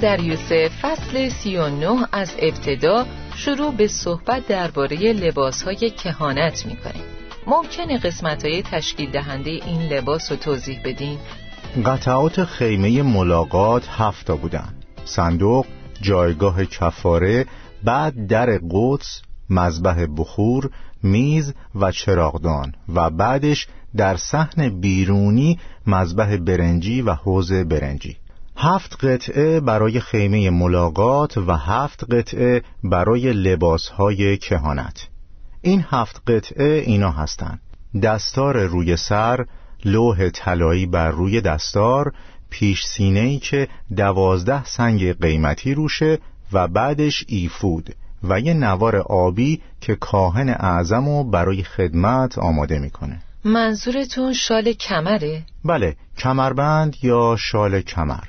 برادر 0.00 0.24
یوسف 0.24 0.68
فصل 0.82 1.28
سی 1.28 1.56
و 1.56 1.68
نه 1.68 2.08
از 2.12 2.34
ابتدا 2.38 3.06
شروع 3.34 3.74
به 3.74 3.86
صحبت 3.86 4.46
درباره 4.46 4.96
لباسهای 4.96 5.90
کهانت 5.90 6.66
می‌کنه 6.66 7.00
ممکنه 7.46 7.98
قسمت 7.98 8.44
های 8.44 8.62
تشکیل 8.62 9.10
دهنده 9.10 9.50
این 9.50 9.82
لباس 9.82 10.30
رو 10.30 10.36
توضیح 10.36 10.80
بدین؟ 10.84 11.18
قطعات 11.86 12.44
خیمه 12.44 13.02
ملاقات 13.02 13.88
هفتا 13.88 14.36
بودن. 14.36 14.74
صندوق، 15.04 15.66
جایگاه 16.00 16.64
کفاره، 16.64 17.46
بعد 17.84 18.26
در 18.26 18.60
قدس، 18.70 19.22
مذبح 19.50 20.06
بخور، 20.16 20.70
میز 21.02 21.54
و 21.74 21.92
چراغدان 21.92 22.74
و 22.94 23.10
بعدش 23.10 23.66
در 23.96 24.16
صحن 24.16 24.80
بیرونی 24.80 25.58
مذبح 25.86 26.36
برنجی 26.36 27.02
و 27.02 27.14
حوز 27.14 27.52
برنجی. 27.52 28.16
هفت 28.56 29.04
قطعه 29.04 29.60
برای 29.60 30.00
خیمه 30.00 30.50
ملاقات 30.50 31.38
و 31.38 31.52
هفت 31.52 32.14
قطعه 32.14 32.62
برای 32.84 33.32
لباسهای 33.32 34.36
کهانت. 34.36 35.08
این 35.62 35.84
هفت 35.88 36.22
قطعه 36.30 36.82
اینا 36.86 37.10
هستند 37.10 37.60
دستار 38.02 38.64
روی 38.64 38.96
سر 38.96 39.46
لوح 39.84 40.30
طلایی 40.30 40.86
بر 40.86 41.10
روی 41.10 41.40
دستار 41.40 42.12
پیش 42.50 42.84
سینه 42.84 43.38
که 43.38 43.68
دوازده 43.96 44.64
سنگ 44.64 45.20
قیمتی 45.20 45.74
روشه 45.74 46.18
و 46.52 46.68
بعدش 46.68 47.24
ایفود 47.28 47.94
و 48.22 48.40
یه 48.40 48.54
نوار 48.54 48.96
آبی 48.96 49.62
که 49.80 49.94
کاهن 49.94 50.48
اعظم 50.48 51.08
رو 51.08 51.24
برای 51.24 51.62
خدمت 51.62 52.38
آماده 52.38 52.78
می‌کنه. 52.78 53.22
منظورتون 53.44 54.32
شال 54.32 54.72
کمره؟ 54.72 55.42
بله 55.64 55.96
کمربند 56.18 56.96
یا 57.02 57.36
شال 57.38 57.80
کمر؟ 57.80 58.24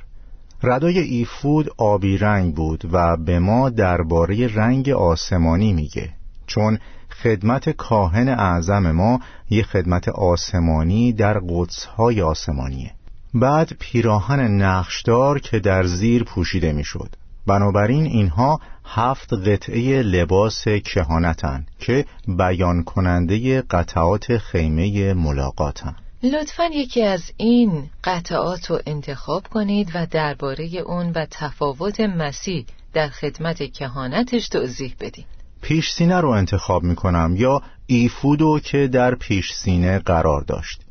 ردای 0.64 1.00
ایفود 1.00 1.70
آبی 1.78 2.18
رنگ 2.18 2.56
بود 2.56 2.90
و 2.92 3.18
به 3.18 3.40
ما 3.40 3.70
درباره 3.70 4.56
رنگ 4.56 4.90
آسمانی 4.90 5.74
میگه. 5.74 6.10
چون 6.48 6.80
خدمت 7.24 7.70
کاهن 7.70 8.30
اعظم 8.30 8.92
ما 8.92 9.20
یه 9.50 9.64
خدمت 9.64 10.10
آسمانی 10.10 11.14
در 11.14 11.40
قدسهای 11.50 12.22
آسمانیه. 12.22 12.92
بعد 13.34 13.74
پیراهن 13.80 14.40
نقشدار 14.40 15.40
که 15.40 15.60
در 15.60 15.84
زیر 15.84 16.24
پوشیده 16.24 16.74
می‌شد. 16.74 17.16
بنابراین 17.48 18.06
اینها 18.06 18.60
هفت 18.86 19.34
قطعه 19.34 20.02
لباس 20.02 20.64
کهانتن 20.64 21.66
که 21.80 22.06
بیان 22.28 22.84
کننده 22.84 23.62
قطعات 23.62 24.38
خیمه 24.38 25.14
ملاقاتن. 25.14 25.96
لطفا 26.24 26.66
یکی 26.66 27.04
از 27.04 27.32
این 27.38 27.90
قطعات 28.04 28.72
رو 28.72 28.80
انتخاب 28.86 29.48
کنید 29.48 29.92
و 29.94 30.08
درباره 30.12 30.66
اون 30.86 31.12
و 31.12 31.26
تفاوت 31.32 32.00
مسیح 32.00 32.66
در 32.94 33.10
خدمت 33.10 33.72
کهانتش 33.72 34.50
توضیح 34.50 34.96
بدید 35.00 35.26
پیش 35.62 35.92
سینه 35.92 36.20
رو 36.20 36.30
انتخاب 36.30 36.84
می 36.84 36.96
کنم 36.96 37.36
یا 37.38 37.62
ایفودو 37.86 38.60
که 38.60 38.88
در 38.88 39.16
پیش 39.16 39.54
سینه 39.54 40.00
قرار 40.00 40.42
داشت. 40.42 40.82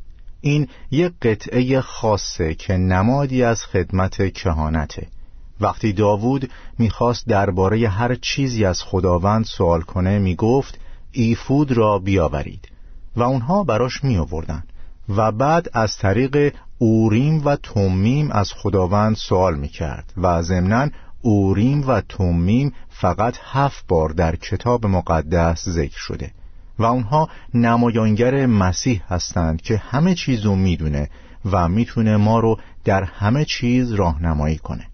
این 0.40 0.68
یک 0.90 1.12
قطعه 1.22 1.80
خاصه 1.80 2.54
که 2.54 2.72
نمادی 2.72 3.42
از 3.42 3.64
خدمت 3.64 4.32
کهانته. 4.32 5.06
وقتی 5.60 5.92
داوود 5.92 6.50
می‌خواست 6.78 7.26
درباره 7.26 7.88
هر 7.88 8.14
چیزی 8.14 8.64
از 8.64 8.82
خداوند 8.82 9.44
سوال 9.44 9.80
کنه 9.80 10.18
می‌گفت 10.18 10.78
ایفود 11.12 11.72
را 11.72 11.98
بیاورید. 11.98 12.68
و 13.16 13.22
اونها 13.22 13.64
براش 13.64 14.04
می 14.04 14.18
آوردن 14.18 14.62
و 15.16 15.32
بعد 15.32 15.68
از 15.72 15.96
طریق 15.96 16.54
اوریم 16.78 17.42
و 17.44 17.56
تومیم 17.56 18.30
از 18.30 18.52
خداوند 18.52 19.16
سوال 19.16 19.58
می 19.58 19.68
کرد 19.68 20.12
و 20.16 20.42
ضمنا 20.42 20.88
اوریم 21.22 21.88
و 21.88 22.00
تومیم 22.00 22.72
فقط 22.88 23.36
هفت 23.52 23.84
بار 23.88 24.08
در 24.08 24.36
کتاب 24.36 24.86
مقدس 24.86 25.68
ذکر 25.68 25.98
شده 25.98 26.30
و 26.78 26.84
اونها 26.84 27.28
نمایانگر 27.54 28.46
مسیح 28.46 29.02
هستند 29.08 29.62
که 29.62 29.76
همه 29.76 30.14
چیزو 30.14 30.54
می‌دونه 30.56 31.10
و 31.52 31.68
می‌تونه 31.68 32.16
ما 32.16 32.40
رو 32.40 32.58
در 32.84 33.02
همه 33.02 33.44
چیز 33.44 33.92
راهنمایی 33.92 34.58
کنه. 34.58 34.89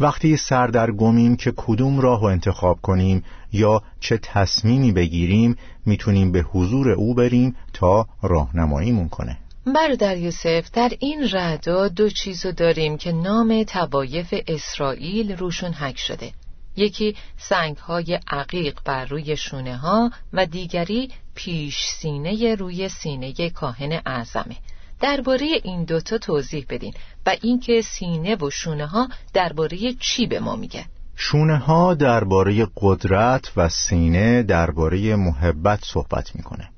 وقتی 0.00 0.36
سردرگمیم 0.36 1.36
که 1.36 1.52
کدوم 1.56 2.00
راه 2.00 2.20
رو 2.20 2.26
انتخاب 2.26 2.80
کنیم 2.82 3.24
یا 3.52 3.82
چه 4.00 4.18
تصمیمی 4.18 4.92
بگیریم 4.92 5.56
می‌تونیم 5.86 6.32
به 6.32 6.40
حضور 6.40 6.90
او 6.90 7.14
بریم 7.14 7.56
تا 7.72 8.06
راهنماییمون 8.22 9.08
کنه. 9.08 9.38
برادر 9.66 10.16
یوسف 10.16 10.70
در 10.72 10.92
این 10.98 11.28
ردا 11.32 11.88
دو 11.88 12.10
چیزو 12.10 12.52
داریم 12.52 12.96
که 12.96 13.12
نام 13.12 13.62
توایف 13.62 14.34
اسرائیل 14.46 15.36
روشون 15.36 15.72
حک 15.72 15.98
شده. 15.98 16.32
یکی 16.76 17.16
سنگ 17.38 17.76
های 17.76 18.18
عقیق 18.28 18.78
بر 18.84 19.04
روی 19.04 19.36
شونه 19.36 19.76
ها 19.76 20.10
و 20.32 20.46
دیگری 20.46 21.10
پیش 21.34 21.76
سینه 21.78 22.54
روی 22.54 22.88
سینه 22.88 23.50
کاهن 23.50 24.00
اعظمه. 24.06 24.56
درباره 25.00 25.46
این 25.62 25.84
دوتا 25.84 26.18
توضیح 26.18 26.66
بدین 26.68 26.94
و 27.26 27.36
اینکه 27.42 27.82
سینه 27.82 28.36
و 28.36 28.50
شونه 28.50 28.86
ها 28.86 29.08
درباره 29.34 29.78
چی 30.00 30.26
به 30.26 30.40
ما 30.40 30.56
میگن 30.56 30.84
شونه 31.16 31.56
ها 31.56 31.94
درباره 31.94 32.66
قدرت 32.76 33.52
و 33.56 33.68
سینه 33.68 34.42
درباره 34.42 35.16
محبت 35.16 35.80
صحبت 35.82 36.36
می‌کنه 36.36 36.68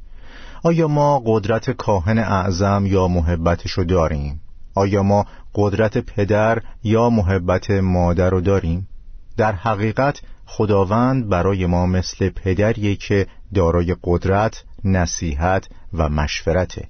آیا 0.62 0.88
ما 0.88 1.22
قدرت 1.26 1.70
کاهن 1.70 2.18
اعظم 2.18 2.86
یا 2.86 3.08
محبتشو 3.08 3.84
داریم؟ 3.84 4.40
آیا 4.74 5.02
ما 5.02 5.26
قدرت 5.54 5.98
پدر 5.98 6.62
یا 6.84 7.10
محبت 7.10 7.70
مادر 7.70 8.30
رو 8.30 8.40
داریم؟ 8.40 8.88
در 9.36 9.52
حقیقت 9.52 10.20
خداوند 10.46 11.28
برای 11.28 11.66
ما 11.66 11.86
مثل 11.86 12.28
پدریه 12.28 12.96
که 12.96 13.26
دارای 13.54 13.96
قدرت، 14.02 14.64
نصیحت 14.84 15.68
و 15.92 16.08
مشورته 16.08 16.88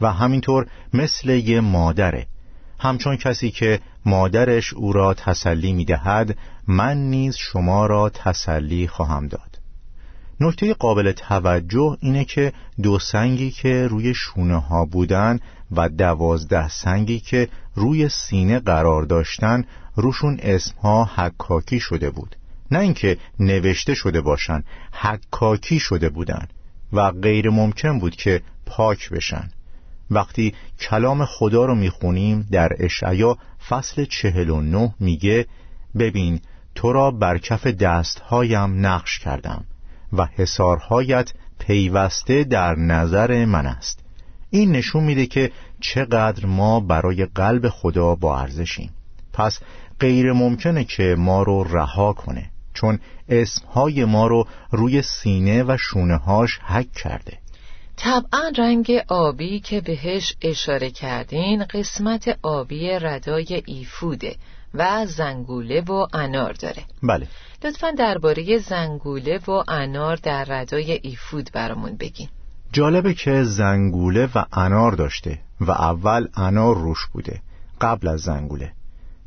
و 0.00 0.12
همینطور 0.12 0.66
مثل 0.94 1.30
یه 1.30 1.60
مادره. 1.60 2.26
همچون 2.78 3.16
کسی 3.16 3.50
که 3.50 3.80
مادرش 4.06 4.72
او 4.72 4.92
را 4.92 5.14
تسلی 5.14 5.72
می 5.72 5.84
دهد 5.84 6.38
من 6.66 6.96
نیز 6.96 7.36
شما 7.36 7.86
را 7.86 8.08
تسلی 8.08 8.88
خواهم 8.88 9.28
داد. 9.28 9.58
نکته 10.40 10.74
قابل 10.74 11.12
توجه 11.12 11.96
اینه 12.00 12.24
که 12.24 12.52
دو 12.82 12.98
سنگی 12.98 13.50
که 13.50 13.86
روی 13.86 14.14
شونه 14.14 14.60
ها 14.60 14.84
بودن 14.84 15.38
و 15.70 15.88
دوازده 15.88 16.68
سنگی 16.68 17.20
که 17.20 17.48
روی 17.74 18.08
سینه 18.08 18.58
قرار 18.58 19.02
داشتن 19.02 19.64
روشون 19.96 20.38
اسمها 20.42 21.04
حکاکی 21.04 21.80
شده 21.80 22.10
بود. 22.10 22.36
نه 22.70 22.78
اینکه 22.78 23.18
نوشته 23.40 23.94
شده 23.94 24.20
باشن 24.20 24.64
حکاکی 24.92 25.78
شده 25.78 26.08
بودن 26.08 26.48
و 26.92 27.10
غیر 27.10 27.50
ممکن 27.50 27.98
بود 27.98 28.16
که 28.16 28.42
پاک 28.66 29.10
بشن. 29.10 29.50
وقتی 30.10 30.54
کلام 30.80 31.24
خدا 31.24 31.64
رو 31.64 31.74
می‌خونیم 31.74 32.48
در 32.50 32.72
اشعیا 32.78 33.38
فصل 33.68 34.04
چهل 34.04 34.50
و 34.50 34.60
نه 34.60 34.94
میگه 35.00 35.46
ببین 35.98 36.40
تو 36.74 36.92
را 36.92 37.10
بر 37.10 37.38
کف 37.38 37.66
دستهایم 37.66 38.86
نقش 38.86 39.18
کردم 39.18 39.64
و 40.12 40.28
حسارهایت 40.32 41.32
پیوسته 41.58 42.44
در 42.44 42.74
نظر 42.74 43.44
من 43.44 43.66
است. 43.66 44.00
این 44.50 44.72
نشون 44.72 45.04
میده 45.04 45.26
که 45.26 45.52
چقدر 45.80 46.46
ما 46.46 46.80
برای 46.80 47.26
قلب 47.26 47.68
خدا 47.68 48.14
با 48.14 48.40
ارزشیم. 48.40 48.90
پس 49.32 49.60
غیر 50.00 50.32
ممکنه 50.32 50.84
که 50.84 51.14
ما 51.18 51.42
رو 51.42 51.64
رها 51.64 52.12
کنه 52.12 52.50
چون 52.74 52.98
اسمهای 53.28 54.04
ما 54.04 54.26
رو 54.26 54.46
روی 54.70 55.02
سینه 55.02 55.62
و 55.62 55.76
شونه 55.76 56.16
هاش 56.16 56.58
حک 56.58 56.92
کرده. 56.92 57.38
طبعا 57.96 58.52
رنگ 58.58 58.92
آبی 59.08 59.60
که 59.60 59.80
بهش 59.80 60.36
اشاره 60.42 60.90
کردین 60.90 61.64
قسمت 61.64 62.38
آبی 62.42 62.90
ردای 62.90 63.62
ایفوده 63.66 64.36
و 64.74 65.06
زنگوله 65.06 65.80
و 65.80 66.06
انار 66.12 66.52
داره. 66.52 66.84
بله. 67.02 67.28
لطفا 67.64 67.90
درباره 67.90 68.58
زنگوله 68.58 69.40
و 69.48 69.62
انار 69.68 70.16
در 70.16 70.44
ردای 70.44 70.92
ایفود 71.02 71.50
برامون 71.52 71.96
بگین. 71.96 72.28
جالبه 72.72 73.14
که 73.14 73.42
زنگوله 73.42 74.28
و 74.34 74.44
انار 74.52 74.92
داشته 74.92 75.38
و 75.60 75.70
اول 75.70 76.28
انار 76.36 76.76
روش 76.76 77.06
بوده 77.12 77.40
قبل 77.80 78.08
از 78.08 78.20
زنگوله. 78.20 78.72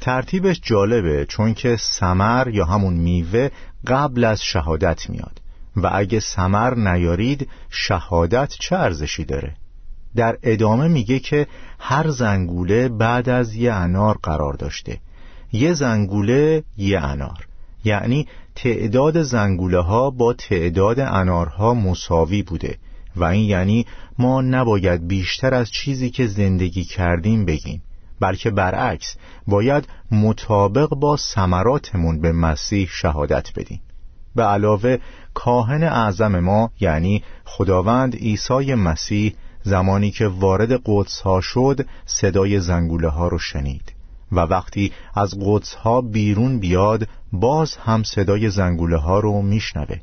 ترتیبش 0.02 0.62
جالبه 0.64 1.26
چون 1.26 1.54
که 1.54 1.78
سمر 1.80 2.48
یا 2.48 2.66
همون 2.66 2.94
میوه 2.94 3.50
قبل 3.88 4.24
از 4.24 4.42
شهادت 4.42 5.10
میاد. 5.10 5.42
و 5.76 5.90
اگه 5.94 6.20
سمر 6.20 6.76
نیارید 6.76 7.48
شهادت 7.70 8.50
چه 8.60 8.76
ارزشی 8.76 9.26
داره؟ 9.26 9.56
در 10.16 10.38
ادامه 10.44 10.88
میگه 10.88 11.20
که 11.20 11.48
هر 11.80 12.10
زنگوله 12.10 12.90
بعد 12.90 13.30
از 13.30 13.56
یه 13.56 13.74
انار 13.74 14.18
قرار 14.24 14.54
داشته. 14.54 15.00
یه 15.52 15.74
زنگوله 15.74 16.64
یه 16.78 17.00
انار. 17.00 17.48
یعنی 17.84 18.28
تعداد 18.56 19.22
زنگوله 19.22 19.80
ها 19.80 20.10
با 20.10 20.34
تعداد 20.34 21.00
انارها 21.00 21.74
مساوی 21.74 22.44
بوده. 22.44 22.78
و 23.16 23.24
این 23.24 23.50
یعنی 23.50 23.86
ما 24.20 24.42
نباید 24.42 25.08
بیشتر 25.08 25.54
از 25.54 25.72
چیزی 25.72 26.10
که 26.10 26.28
زندگی 26.28 26.84
کردیم 26.84 27.46
بگیم. 27.46 27.82
بلکه 28.20 28.50
برعکس 28.50 29.16
باید 29.48 29.88
مطابق 30.12 30.90
با 30.90 31.18
ثمراتمون 31.18 32.22
به 32.22 32.32
مسیح 32.32 32.88
شهادت 32.92 33.50
بدیم. 33.56 33.82
به 34.40 34.46
علاوه 34.46 34.98
کاهن 35.34 35.84
اعظم 35.84 36.40
ما 36.40 36.72
یعنی 36.80 37.24
خداوند 37.46 38.16
عیسی 38.16 38.74
مسیح 38.74 39.36
زمانی 39.64 40.12
که 40.12 40.28
وارد 40.28 40.82
قدس 40.86 41.22
ها 41.22 41.42
شد 41.42 41.86
صدای 42.06 42.60
زنگوله 42.60 43.08
ها 43.08 43.28
رو 43.28 43.40
شنید. 43.40 43.94
و 44.32 44.40
وقتی 44.40 44.92
از 45.16 45.38
قدس 45.46 45.74
ها 45.74 46.02
بیرون 46.02 46.60
بیاد 46.60 47.08
باز 47.32 47.76
هم 47.76 48.04
صدای 48.04 48.50
زنگوله 48.50 48.98
ها 48.98 49.20
رو 49.20 49.42
میشنوه. 49.42 49.98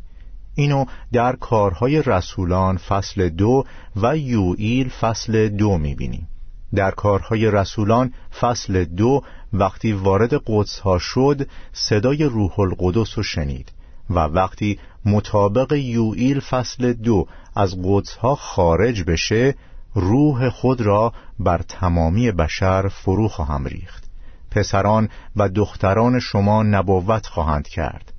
اینو 0.55 0.85
در 1.12 1.37
کارهای 1.37 2.03
رسولان 2.03 2.77
فصل 2.77 3.29
دو 3.29 3.64
و 3.96 4.16
یوئیل 4.16 4.88
فصل 4.88 5.49
دو 5.49 5.79
می‌بینیم. 5.79 6.29
در 6.75 6.90
کارهای 6.90 7.51
رسولان 7.51 8.12
فصل 8.40 8.85
دو 8.85 9.22
وقتی 9.53 9.92
وارد 9.92 10.35
قدس 10.46 10.79
ها 10.79 10.99
شد 10.99 11.49
صدای 11.72 12.25
روح 12.25 12.61
القدس 12.61 13.18
رو 13.18 13.22
شنید. 13.22 13.72
و 14.10 14.18
وقتی 14.18 14.78
مطابق 15.04 15.72
یوئیل 15.72 16.40
فصل 16.40 16.92
دو 16.92 17.26
از 17.56 17.76
قدس 17.84 18.14
ها 18.14 18.34
خارج 18.34 19.02
بشه 19.02 19.54
روح 19.94 20.48
خود 20.48 20.80
را 20.80 21.12
بر 21.38 21.62
تمامی 21.68 22.32
بشر 22.32 22.88
فرو 22.88 23.28
خواهم 23.28 23.64
ریخت. 23.64 24.04
پسران 24.50 25.08
و 25.36 25.48
دختران 25.48 26.20
شما 26.20 26.62
نبوت 26.62 27.26
خواهند 27.26 27.68
کرد. 27.68 28.12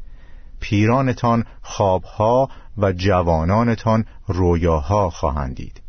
پیرانتان 0.59 1.45
خوابها 1.61 2.49
و 2.77 2.91
جوانانتان 2.91 4.05
رویاها 4.27 5.09
خواهند 5.09 5.55
دید 5.55 5.81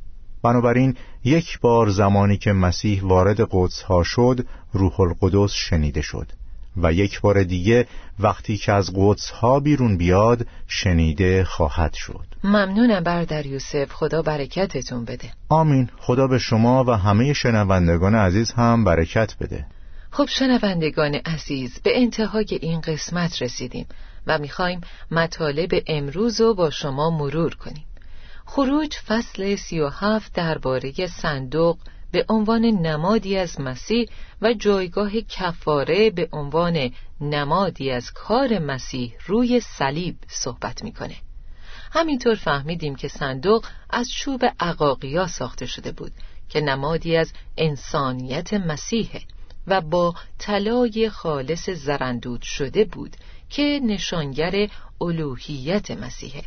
بنابراین 0.42 0.96
یک 1.24 1.60
بار 1.60 1.88
زمانی 1.88 2.36
که 2.36 2.52
مسیح 2.52 3.02
وارد 3.02 3.40
قدس 3.50 3.82
ها 3.82 4.02
شد 4.02 4.46
روح 4.72 5.00
القدس 5.00 5.52
شنیده 5.52 6.00
شد. 6.02 6.32
و 6.82 6.92
یک 6.92 7.20
بار 7.20 7.42
دیگه 7.42 7.86
وقتی 8.18 8.56
که 8.56 8.72
از 8.72 8.90
قدس 8.94 9.30
ها 9.30 9.60
بیرون 9.60 9.96
بیاد 9.96 10.46
شنیده 10.66 11.44
خواهد 11.44 11.94
شد. 11.94 12.24
ممنونم 12.44 13.00
بردر 13.00 13.46
یوسف. 13.46 13.92
خدا 13.92 14.22
برکتتون 14.22 15.04
بده. 15.04 15.30
آمین. 15.48 15.90
خدا 15.98 16.26
به 16.26 16.38
شما 16.38 16.84
و 16.84 16.90
همه 16.90 17.32
شنوندگان 17.32 18.14
عزیز 18.14 18.52
هم 18.52 18.84
برکت 18.84 19.36
بده. 19.40 19.66
خب 20.10 20.26
شنوندگان 20.28 21.14
عزیز 21.14 21.80
به 21.82 22.00
انتهای 22.00 22.46
این 22.50 22.80
قسمت 22.80 23.42
رسیدیم 23.42 23.86
و 24.26 24.38
می‌خوایم 24.38 24.80
مطالب 25.10 25.70
امروز 25.86 26.40
رو 26.40 26.54
با 26.54 26.70
شما 26.70 27.10
مرور 27.10 27.54
کنیم. 27.54 27.84
خروج 28.46 28.94
فصل 29.06 29.56
سی 29.56 29.80
و 29.80 29.88
هفت 29.88 30.32
درباره 30.32 31.06
صندوق 31.06 31.78
به 32.12 32.24
عنوان 32.28 32.64
نمادی 32.64 33.36
از 33.36 33.60
مسیح 33.60 34.08
و 34.42 34.54
جایگاه 34.54 35.20
کفاره 35.20 36.10
به 36.10 36.28
عنوان 36.32 36.90
نمادی 37.20 37.90
از 37.90 38.10
کار 38.12 38.58
مسیح 38.58 39.14
روی 39.26 39.60
صلیب 39.60 40.16
صحبت 40.28 40.84
می‌کنه. 40.84 41.16
همینطور 41.92 42.34
فهمیدیم 42.34 42.94
که 42.94 43.08
صندوق 43.08 43.66
از 43.90 44.10
چوب 44.10 44.44
عقاقیا 44.60 45.26
ساخته 45.26 45.66
شده 45.66 45.92
بود 45.92 46.12
که 46.48 46.60
نمادی 46.60 47.16
از 47.16 47.32
انسانیت 47.56 48.54
مسیحه 48.54 49.20
و 49.66 49.80
با 49.80 50.14
طلای 50.38 51.10
خالص 51.10 51.70
زرندود 51.70 52.42
شده 52.42 52.84
بود 52.84 53.16
که 53.50 53.80
نشانگر 53.84 54.68
الوهیت 55.00 55.90
مسیحه. 55.90 56.42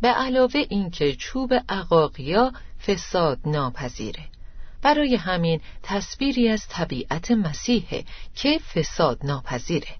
به 0.00 0.08
علاوه 0.08 0.60
اینکه 0.68 1.14
چوب 1.16 1.54
عقاقیا 1.68 2.52
فساد 2.86 3.38
ناپذیره. 3.46 4.33
برای 4.84 5.14
همین 5.14 5.60
تصویری 5.82 6.48
از 6.48 6.68
طبیعت 6.68 7.30
مسیحه 7.30 8.04
که 8.34 8.58
فساد 8.58 9.18
ناپذیره. 9.26 9.96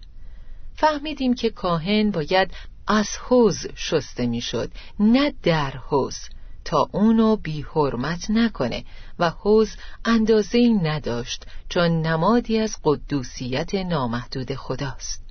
فهمیدیم 0.75 1.35
که 1.35 1.51
کاهن 1.51 2.11
باید 2.11 2.51
از 2.87 3.09
حوز 3.17 3.67
شسته 3.75 4.27
می‌شد 4.27 4.73
نه 5.01 5.35
در 5.43 5.71
حوز 5.71 6.19
تا 6.65 6.89
اونو 6.93 7.37
بی 7.37 7.63
حرمت 7.75 8.31
نکنه 8.31 8.85
و 9.19 9.31
حوز 9.31 9.77
اندازه 10.05 10.59
نداشت 10.83 11.47
چون 11.69 12.01
نمادی 12.03 12.59
از 12.59 12.77
قدوسیت 12.85 13.75
نامحدود 13.75 14.55
خداست. 14.55 15.25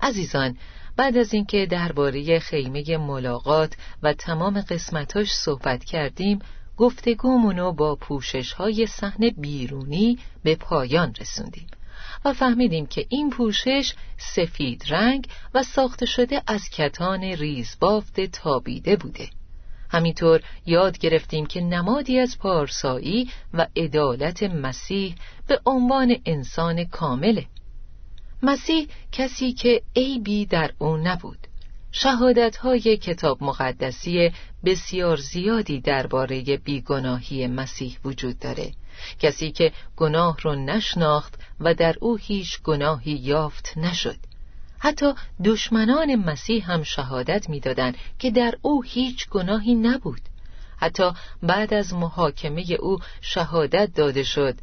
عزیزان 0.00 0.56
بعد 0.96 1.16
از 1.16 1.34
اینکه 1.34 1.66
درباره 1.66 2.38
خیمه 2.38 2.96
ملاقات 2.96 3.76
و 4.02 4.12
تمام 4.12 4.60
قسمتاش 4.60 5.32
صحبت 5.32 5.84
کردیم 5.84 6.38
گفتگومونو 6.76 7.72
با 7.72 7.96
پوشش 7.96 8.52
های 8.52 8.86
صحن 8.86 9.30
بیرونی 9.30 10.18
به 10.42 10.56
پایان 10.56 11.14
رسوندیم 11.20 11.66
و 12.24 12.32
فهمیدیم 12.32 12.86
که 12.86 13.06
این 13.08 13.30
پوشش 13.30 13.94
سفید 14.16 14.84
رنگ 14.88 15.28
و 15.54 15.62
ساخته 15.62 16.06
شده 16.06 16.42
از 16.46 16.68
کتان 16.68 17.20
ریزبافت 17.20 18.20
تابیده 18.20 18.96
بوده. 18.96 19.28
همینطور 19.90 20.40
یاد 20.66 20.98
گرفتیم 20.98 21.46
که 21.46 21.60
نمادی 21.60 22.18
از 22.18 22.38
پارسایی 22.38 23.30
و 23.54 23.66
عدالت 23.76 24.42
مسیح 24.42 25.14
به 25.46 25.60
عنوان 25.66 26.16
انسان 26.26 26.84
کامله. 26.84 27.46
مسیح 28.42 28.88
کسی 29.12 29.52
که 29.52 29.82
عیبی 29.96 30.46
در 30.46 30.70
او 30.78 30.96
نبود. 30.96 31.38
شهادت 31.96 32.56
های 32.56 32.96
کتاب 32.96 33.42
مقدسی 33.42 34.32
بسیار 34.64 35.16
زیادی 35.16 35.80
درباره 35.80 36.56
بیگناهی 36.56 37.46
مسیح 37.46 37.98
وجود 38.04 38.38
داره. 38.38 38.72
کسی 39.18 39.52
که 39.52 39.72
گناه 39.96 40.36
رو 40.42 40.54
نشناخت 40.54 41.34
و 41.60 41.74
در 41.74 41.94
او 42.00 42.16
هیچ 42.16 42.62
گناهی 42.62 43.12
یافت 43.12 43.72
نشد. 43.76 44.16
حتی 44.78 45.12
دشمنان 45.44 46.14
مسیح 46.14 46.72
هم 46.72 46.82
شهادت 46.82 47.48
می‌دادند 47.48 47.96
که 48.18 48.30
در 48.30 48.54
او 48.62 48.82
هیچ 48.82 49.28
گناهی 49.28 49.74
نبود. 49.74 50.20
حتی 50.76 51.12
بعد 51.42 51.74
از 51.74 51.94
محاکمه 51.94 52.64
او 52.80 52.98
شهادت 53.20 53.94
داده 53.94 54.22
شد. 54.22 54.54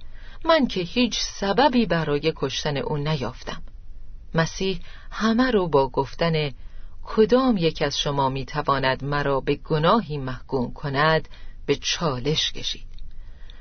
من 0.46 0.68
که 0.68 0.82
هیچ 0.82 1.20
سببی 1.20 1.86
برای 1.86 2.34
کشتن 2.36 2.78
او 2.78 2.98
نیافتم. 2.98 3.62
مسیح 4.36 4.80
همه 5.12 5.52
رو 5.52 5.68
با 5.68 5.90
گفتن 5.90 6.52
کدام 7.16 7.58
یک 7.58 7.82
از 7.82 8.00
شما 8.00 8.30
می‌تواند 8.30 9.04
مرا 9.04 9.40
به 9.40 9.56
گناهی 9.56 10.18
محکوم 10.18 10.74
کند 10.74 11.28
به 11.66 11.76
چالش 11.76 12.52
کشید. 12.52 12.88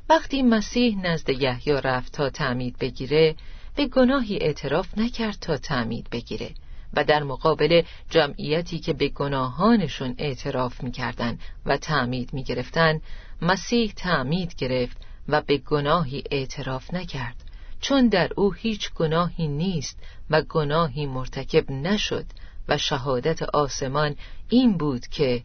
وقتی 0.08 0.42
مسیح 0.42 0.98
نزد 0.98 1.28
یحیی 1.28 1.72
رفت 1.72 2.12
تا 2.12 2.30
تعمید 2.30 2.78
بگیره 2.78 3.34
به 3.76 3.86
گناهی 3.86 4.38
اعتراف 4.40 4.98
نکرد 4.98 5.38
تا 5.40 5.56
تعمید 5.56 6.10
بگیره 6.10 6.50
و 6.94 7.04
در 7.04 7.22
مقابل 7.22 7.82
جمعیتی 8.10 8.78
که 8.78 8.92
به 8.92 9.08
گناهانشون 9.08 10.14
اعتراف 10.18 10.82
می‌کردن 10.82 11.38
و 11.66 11.76
تعمید 11.76 12.32
می‌گرفتن 12.32 13.00
مسیح 13.42 13.92
تعمید 13.96 14.54
گرفت 14.54 14.96
و 15.28 15.40
به 15.40 15.58
گناهی 15.58 16.24
اعتراف 16.30 16.94
نکرد. 16.94 17.36
چون 17.80 18.08
در 18.08 18.30
او 18.36 18.52
هیچ 18.52 18.92
گناهی 18.94 19.48
نیست 19.48 19.98
و 20.30 20.42
گناهی 20.42 21.06
مرتکب 21.06 21.70
نشد 21.70 22.26
و 22.70 22.78
شهادت 22.78 23.42
آسمان 23.42 24.16
این 24.48 24.78
بود 24.78 25.06
که 25.06 25.42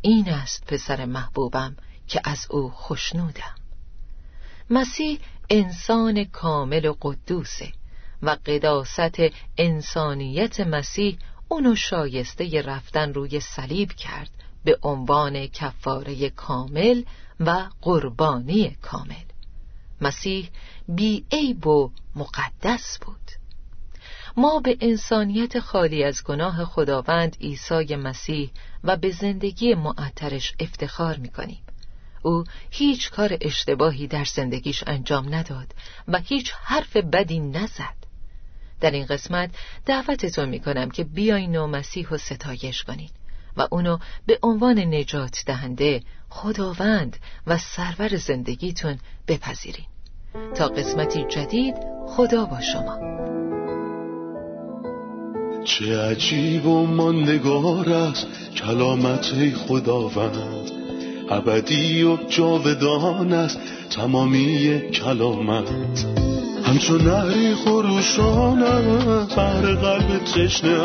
این 0.00 0.28
است 0.28 0.66
پسر 0.66 1.04
محبوبم 1.04 1.76
که 2.08 2.20
از 2.24 2.46
او 2.50 2.70
خوشنودم. 2.70 3.54
مسیح 4.70 5.18
انسان 5.50 6.24
کامل 6.24 6.84
و 6.84 6.94
قدوسه 7.02 7.72
و 8.22 8.36
قداست 8.46 9.18
انسانیت 9.58 10.60
مسیح 10.60 11.18
اونو 11.48 11.74
شایسته 11.76 12.62
رفتن 12.62 13.14
روی 13.14 13.40
صلیب 13.40 13.92
کرد 13.92 14.30
به 14.64 14.78
عنوان 14.82 15.46
کفاره 15.46 16.30
کامل 16.30 17.02
و 17.40 17.68
قربانی 17.82 18.76
کامل. 18.82 19.24
مسیح 20.00 20.50
بی 20.88 21.24
عیب 21.32 21.66
و 21.66 21.90
مقدس 22.16 22.98
بود. 22.98 23.39
ما 24.40 24.60
به 24.60 24.76
انسانیت 24.80 25.60
خالی 25.60 26.04
از 26.04 26.24
گناه 26.24 26.64
خداوند 26.64 27.36
عیسی 27.40 27.96
مسیح 27.96 28.50
و 28.84 28.96
به 28.96 29.10
زندگی 29.10 29.74
معطرش 29.74 30.54
افتخار 30.60 31.16
می‌کنیم. 31.16 31.62
او 32.22 32.44
هیچ 32.70 33.10
کار 33.10 33.36
اشتباهی 33.40 34.06
در 34.06 34.24
زندگیش 34.24 34.84
انجام 34.86 35.34
نداد 35.34 35.74
و 36.08 36.18
هیچ 36.18 36.52
حرف 36.64 36.96
بدی 36.96 37.40
نزد. 37.40 37.94
در 38.80 38.90
این 38.90 39.06
قسمت 39.06 39.50
دعوتتون 39.86 40.48
می‌کنم 40.48 40.90
که 40.90 41.04
بیاین 41.04 41.56
و 41.56 41.66
مسیح 41.66 42.08
و 42.08 42.18
ستایش 42.18 42.84
کنید 42.84 43.12
و 43.56 43.68
اونو 43.70 43.98
به 44.26 44.38
عنوان 44.42 44.78
نجات 44.78 45.42
دهنده 45.46 46.02
خداوند 46.28 47.16
و 47.46 47.58
سرور 47.58 48.16
زندگیتون 48.16 48.98
بپذیرین. 49.28 49.86
تا 50.54 50.68
قسمتی 50.68 51.24
جدید 51.24 51.74
خدا 52.06 52.44
با 52.44 52.60
شما. 52.60 53.19
چه 55.64 55.98
عجیب 55.98 56.66
و 56.66 56.86
ماندگار 56.86 57.88
است 57.92 58.26
کلامت 58.56 59.54
خداوند. 59.68 60.70
ابدی 61.30 62.02
و 62.02 62.16
جاودان 62.28 63.32
است 63.32 63.58
تمامی 63.90 64.80
کلامت. 64.80 66.06
همچون 66.64 67.00
نهری 67.00 67.54
خروشان 67.54 68.60
بر 69.36 69.60
قلب 69.60 70.24
تشنه 70.24 70.78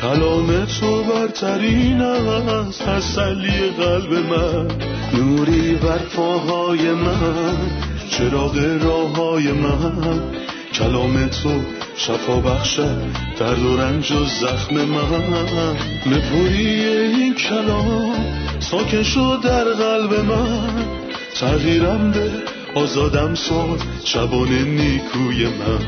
کلام 0.00 0.64
تو 0.64 1.02
برترین 1.02 2.00
است 2.00 2.82
تسلی 2.82 3.70
قلب 3.78 4.12
من. 4.12 4.68
نوری 5.14 5.74
بر 5.74 5.98
پاهای 5.98 6.90
من 6.92 7.56
چراغ 8.10 8.78
راه 8.82 9.16
های 9.16 9.52
من. 9.52 10.20
کلام 10.78 11.28
تو 11.28 11.62
شفا 11.96 12.36
بخشد 12.36 13.02
درد 13.38 13.62
و 13.62 13.76
رنج 13.76 14.12
و 14.12 14.24
زخم 14.24 14.74
من. 14.74 15.76
نپوری 16.06 16.84
این 16.84 17.34
کلام 17.34 18.24
ساکن 18.60 19.02
شد 19.02 19.38
در 19.44 19.64
قلب 19.64 20.14
من. 20.14 20.84
تغییرم 21.34 22.10
به 22.10 22.30
آزادم 22.74 23.34
ساد 23.34 23.82
شبان 24.04 24.52
نیکوی 24.52 25.46
من. 25.46 25.78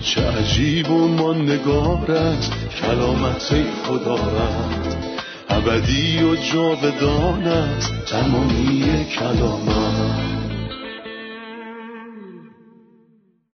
چه 0.00 0.20
عجیب 0.20 0.90
و 0.90 1.08
ماندگار 1.08 2.10
است 2.10 2.52
کلامت 2.80 3.54
خدا 3.86 4.14
رد 4.14 4.96
ابدی 5.48 6.22
و 6.22 6.36
جاودان 6.36 7.42
است 7.42 7.92
تمامی 8.06 9.06
کلامت. 9.18 10.23